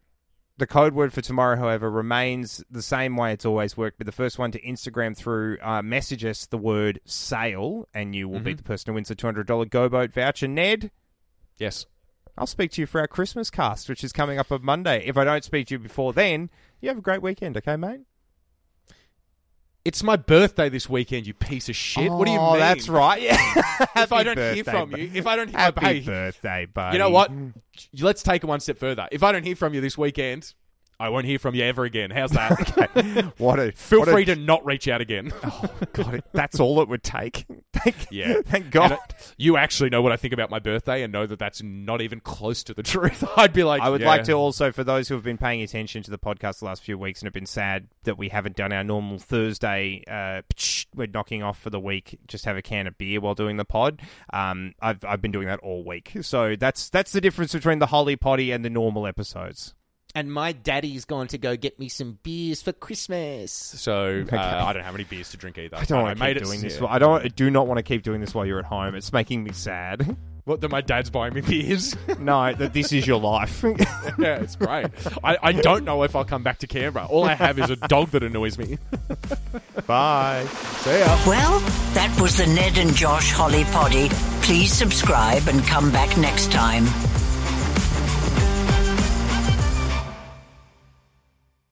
The 0.59 0.67
code 0.67 0.93
word 0.93 1.13
for 1.13 1.21
tomorrow, 1.21 1.57
however, 1.57 1.89
remains 1.89 2.65
the 2.69 2.83
same 2.83 3.17
way 3.17 3.33
it's 3.33 3.45
always 3.47 3.77
worked. 3.77 3.99
Be 3.99 4.05
the 4.05 4.11
first 4.11 4.41
one 4.41 4.51
to 4.51 4.61
Instagram 4.63 5.17
through, 5.17 5.59
uh, 5.63 5.83
message 5.83 6.25
us 6.25 6.47
the 6.47 6.59
word 6.59 7.01
sale, 7.05 7.87
and 7.95 8.13
you 8.15 8.29
will 8.29 8.41
be 8.41 8.55
the 8.55 8.65
person 8.65 8.91
who 8.91 8.95
wins 8.97 9.07
the 9.07 9.15
$200 9.15 9.45
GoBoat 9.71 10.13
voucher. 10.13 10.49
Ned, 10.49 10.91
Yes. 11.59 11.87
I'll 12.37 12.47
speak 12.47 12.71
to 12.73 12.81
you 12.81 12.87
for 12.87 13.01
our 13.01 13.09
Christmas 13.09 13.51
cast, 13.51 13.89
which 13.89 14.05
is 14.05 14.13
coming 14.13 14.39
up 14.39 14.51
on 14.53 14.65
Monday. 14.65 15.03
If 15.07 15.17
I 15.17 15.25
don't 15.25 15.43
speak 15.43 15.67
to 15.69 15.75
you 15.75 15.79
before 15.81 16.13
then, 16.13 16.51
you 16.81 16.89
have 16.89 16.99
a 16.99 17.03
great 17.03 17.21
weekend, 17.23 17.57
okay, 17.57 17.75
mate? 17.77 18.01
It's 19.89 20.03
my 20.03 20.17
birthday 20.17 20.69
this 20.69 20.87
weekend, 20.87 21.27
you 21.27 21.33
piece 21.33 21.71
of 21.71 21.75
shit. 21.75 22.13
what 22.13 22.27
do 22.27 22.31
you 22.33 22.39
Oh, 22.39 22.51
mean? 22.51 22.61
that's 22.61 22.91
right. 22.91 23.23
Yeah. 23.23 23.39
If 23.97 24.13
I 24.13 24.23
don't 24.23 24.37
hear 24.37 24.57
birthday, 24.57 24.63
from 24.71 24.91
bu- 24.91 24.99
you, 24.99 25.11
if 25.15 25.27
I 25.27 25.35
don't 25.35 25.49
hear 25.49 25.59
Happy 25.59 25.81
hey, 25.87 26.01
birthday, 26.01 26.67
buddy. 26.67 26.95
you 26.95 26.99
know 26.99 27.09
what? 27.09 27.31
Let's 27.99 28.23
take 28.23 28.45
it 28.45 28.47
one 28.47 28.61
step 28.61 28.77
further. 28.77 29.09
If 29.11 29.23
I 29.23 29.33
don't 29.33 29.45
hear 29.45 29.57
from 29.57 29.73
you 29.73 29.81
this 29.81 29.97
weekend, 29.97 30.53
I 31.01 31.11
won't 31.11 31.27
hear 31.27 31.39
from 31.39 31.55
you 31.55 31.63
ever 31.65 31.85
again. 31.85 32.11
How's 32.11 32.33
that? 32.33 33.33
What 33.39 33.61
a 33.61 33.71
Feel 33.73 34.01
what 34.01 34.09
a- 34.09 34.13
free 34.13 34.25
to 34.25 34.35
not 34.37 34.65
reach 34.67 34.89
out 34.89 35.01
again. 35.01 35.33
oh 35.45 35.65
God, 35.93 36.23
that's 36.33 36.59
all 36.59 36.81
it 36.83 36.89
would 36.89 37.03
take. 37.05 37.47
Thank, 37.73 38.09
Yeah. 38.11 38.41
thank 38.45 38.71
God. 38.73 38.93
It- 38.93 39.35
you 39.37 39.57
actually 39.57 39.91
know 39.91 40.03
what 40.03 40.11
I 40.11 40.17
think 40.17 40.35
about 40.35 40.51
my 40.51 40.59
birthday 40.59 41.03
and 41.05 41.13
know 41.13 41.27
that 41.27 41.39
that's 41.39 41.63
not 41.63 42.03
even 42.03 42.19
close 42.19 42.65
to 42.65 42.75
the 42.75 42.83
truth. 42.83 43.23
I'd 43.37 43.53
be 43.53 43.63
like, 43.63 43.81
I 43.81 43.89
would 43.91 44.01
yeah. 44.01 44.09
like 44.09 44.25
to 44.25 44.33
also, 44.33 44.73
for 44.73 44.83
those 44.83 45.07
who 45.09 45.15
have 45.15 45.23
been 45.23 45.39
paying 45.39 45.63
attention 45.63 46.03
to 46.03 46.11
the 46.11 46.19
podcast 46.19 46.59
the 46.59 46.65
last 46.65 46.83
few 46.83 46.99
weeks 46.99 47.21
and 47.21 47.27
have 47.27 47.33
been 47.35 47.47
sad 47.47 47.87
that 48.03 48.19
we 48.19 48.29
haven't 48.31 48.57
done 48.57 48.73
our 48.73 48.83
normal 48.83 49.19
Thursday, 49.19 50.03
uh, 50.11 50.43
we're 50.97 51.07
knocking 51.07 51.45
off 51.45 51.61
for 51.61 51.71
the 51.71 51.79
week, 51.79 52.19
just 52.27 52.45
have 52.47 52.57
a 52.57 52.63
can 52.63 52.89
of 52.89 52.99
beer 52.99 53.21
while 53.21 53.35
doing 53.37 53.57
the 53.57 53.65
pod. 53.65 54.01
Um, 54.33 54.75
I've 54.81 55.05
I've 55.05 55.23
been 55.23 55.31
doing 55.33 55.47
that 55.47 55.61
all 55.61 55.85
week, 55.85 56.17
so 56.23 56.57
that's 56.57 56.89
that's 56.91 57.13
the 57.13 57.21
difference 57.21 57.53
between 57.53 57.79
the 57.79 57.87
Holi-Podi 57.87 58.53
and 58.53 58.65
the 58.65 58.71
normal 58.71 59.07
episodes. 59.07 59.75
And 60.15 60.33
my 60.33 60.53
daddy's 60.53 61.05
going 61.05 61.29
to 61.29 61.39
go 61.39 61.55
get 61.57 61.79
me 61.79 61.89
some 61.89 62.19
beers 62.23 62.63
for 62.63 62.73
Christmas. 62.73 63.53
So 63.53 64.25
uh, 64.33 64.37
I 64.37 64.73
don't 64.73 64.83
have 64.83 64.95
any 64.95 65.05
beers 65.05 65.31
to 65.31 65.37
drink 65.37 65.59
either. 65.59 65.77
I 65.77 65.85
don't 65.85 66.03
want 66.03 66.19
to 66.19 66.35
keep 66.35 66.43
doing 66.43 66.61
this. 66.61 66.81
yeah. 66.81 66.87
I 66.87 66.99
don't. 66.99 67.25
I 67.25 67.29
do 67.29 67.51
not 67.51 67.67
want 67.67 67.79
to 67.79 67.83
keep 67.83 68.03
doing 68.03 68.21
this 68.21 68.35
while 68.35 68.47
you're 68.47 68.59
at 68.59 68.65
home. 68.65 68.95
It's 68.95 69.13
making 69.13 69.45
me 69.45 69.53
sad. 69.53 70.17
What? 70.49 70.63
That 70.63 70.71
my 70.71 70.81
dad's 70.81 71.11
buying 71.11 71.35
me 71.35 71.43
beers. 71.43 71.95
no, 72.19 72.55
that 72.55 72.73
this 72.73 72.91
is 72.91 73.07
your 73.07 73.21
life. 73.21 73.63
yeah, 74.19 74.37
it's 74.39 74.57
great. 74.57 74.87
I, 75.23 75.37
I 75.43 75.53
don't 75.53 75.85
know 75.85 76.05
if 76.05 76.17
I'll 76.17 76.25
come 76.25 76.43
back 76.43 76.61
to 76.61 76.67
Canberra. 76.67 77.05
All 77.05 77.25
I 77.25 77.35
have 77.35 77.59
is 77.59 77.69
a 77.69 77.77
dog 77.77 78.13
that 78.13 78.23
annoys 78.23 78.57
me. 78.57 78.79
Bye. 79.87 80.47
See 80.79 80.99
ya. 81.01 81.19
Well, 81.27 81.59
that 81.93 82.19
was 82.19 82.39
the 82.39 82.47
Ned 82.47 82.79
and 82.79 82.95
Josh 82.97 83.31
Holi-Podi. 83.31 84.09
Please 84.43 84.73
subscribe 84.73 85.49
and 85.49 85.63
come 85.65 85.93
back 85.93 86.17
next 86.17 86.51
time. 86.51 86.87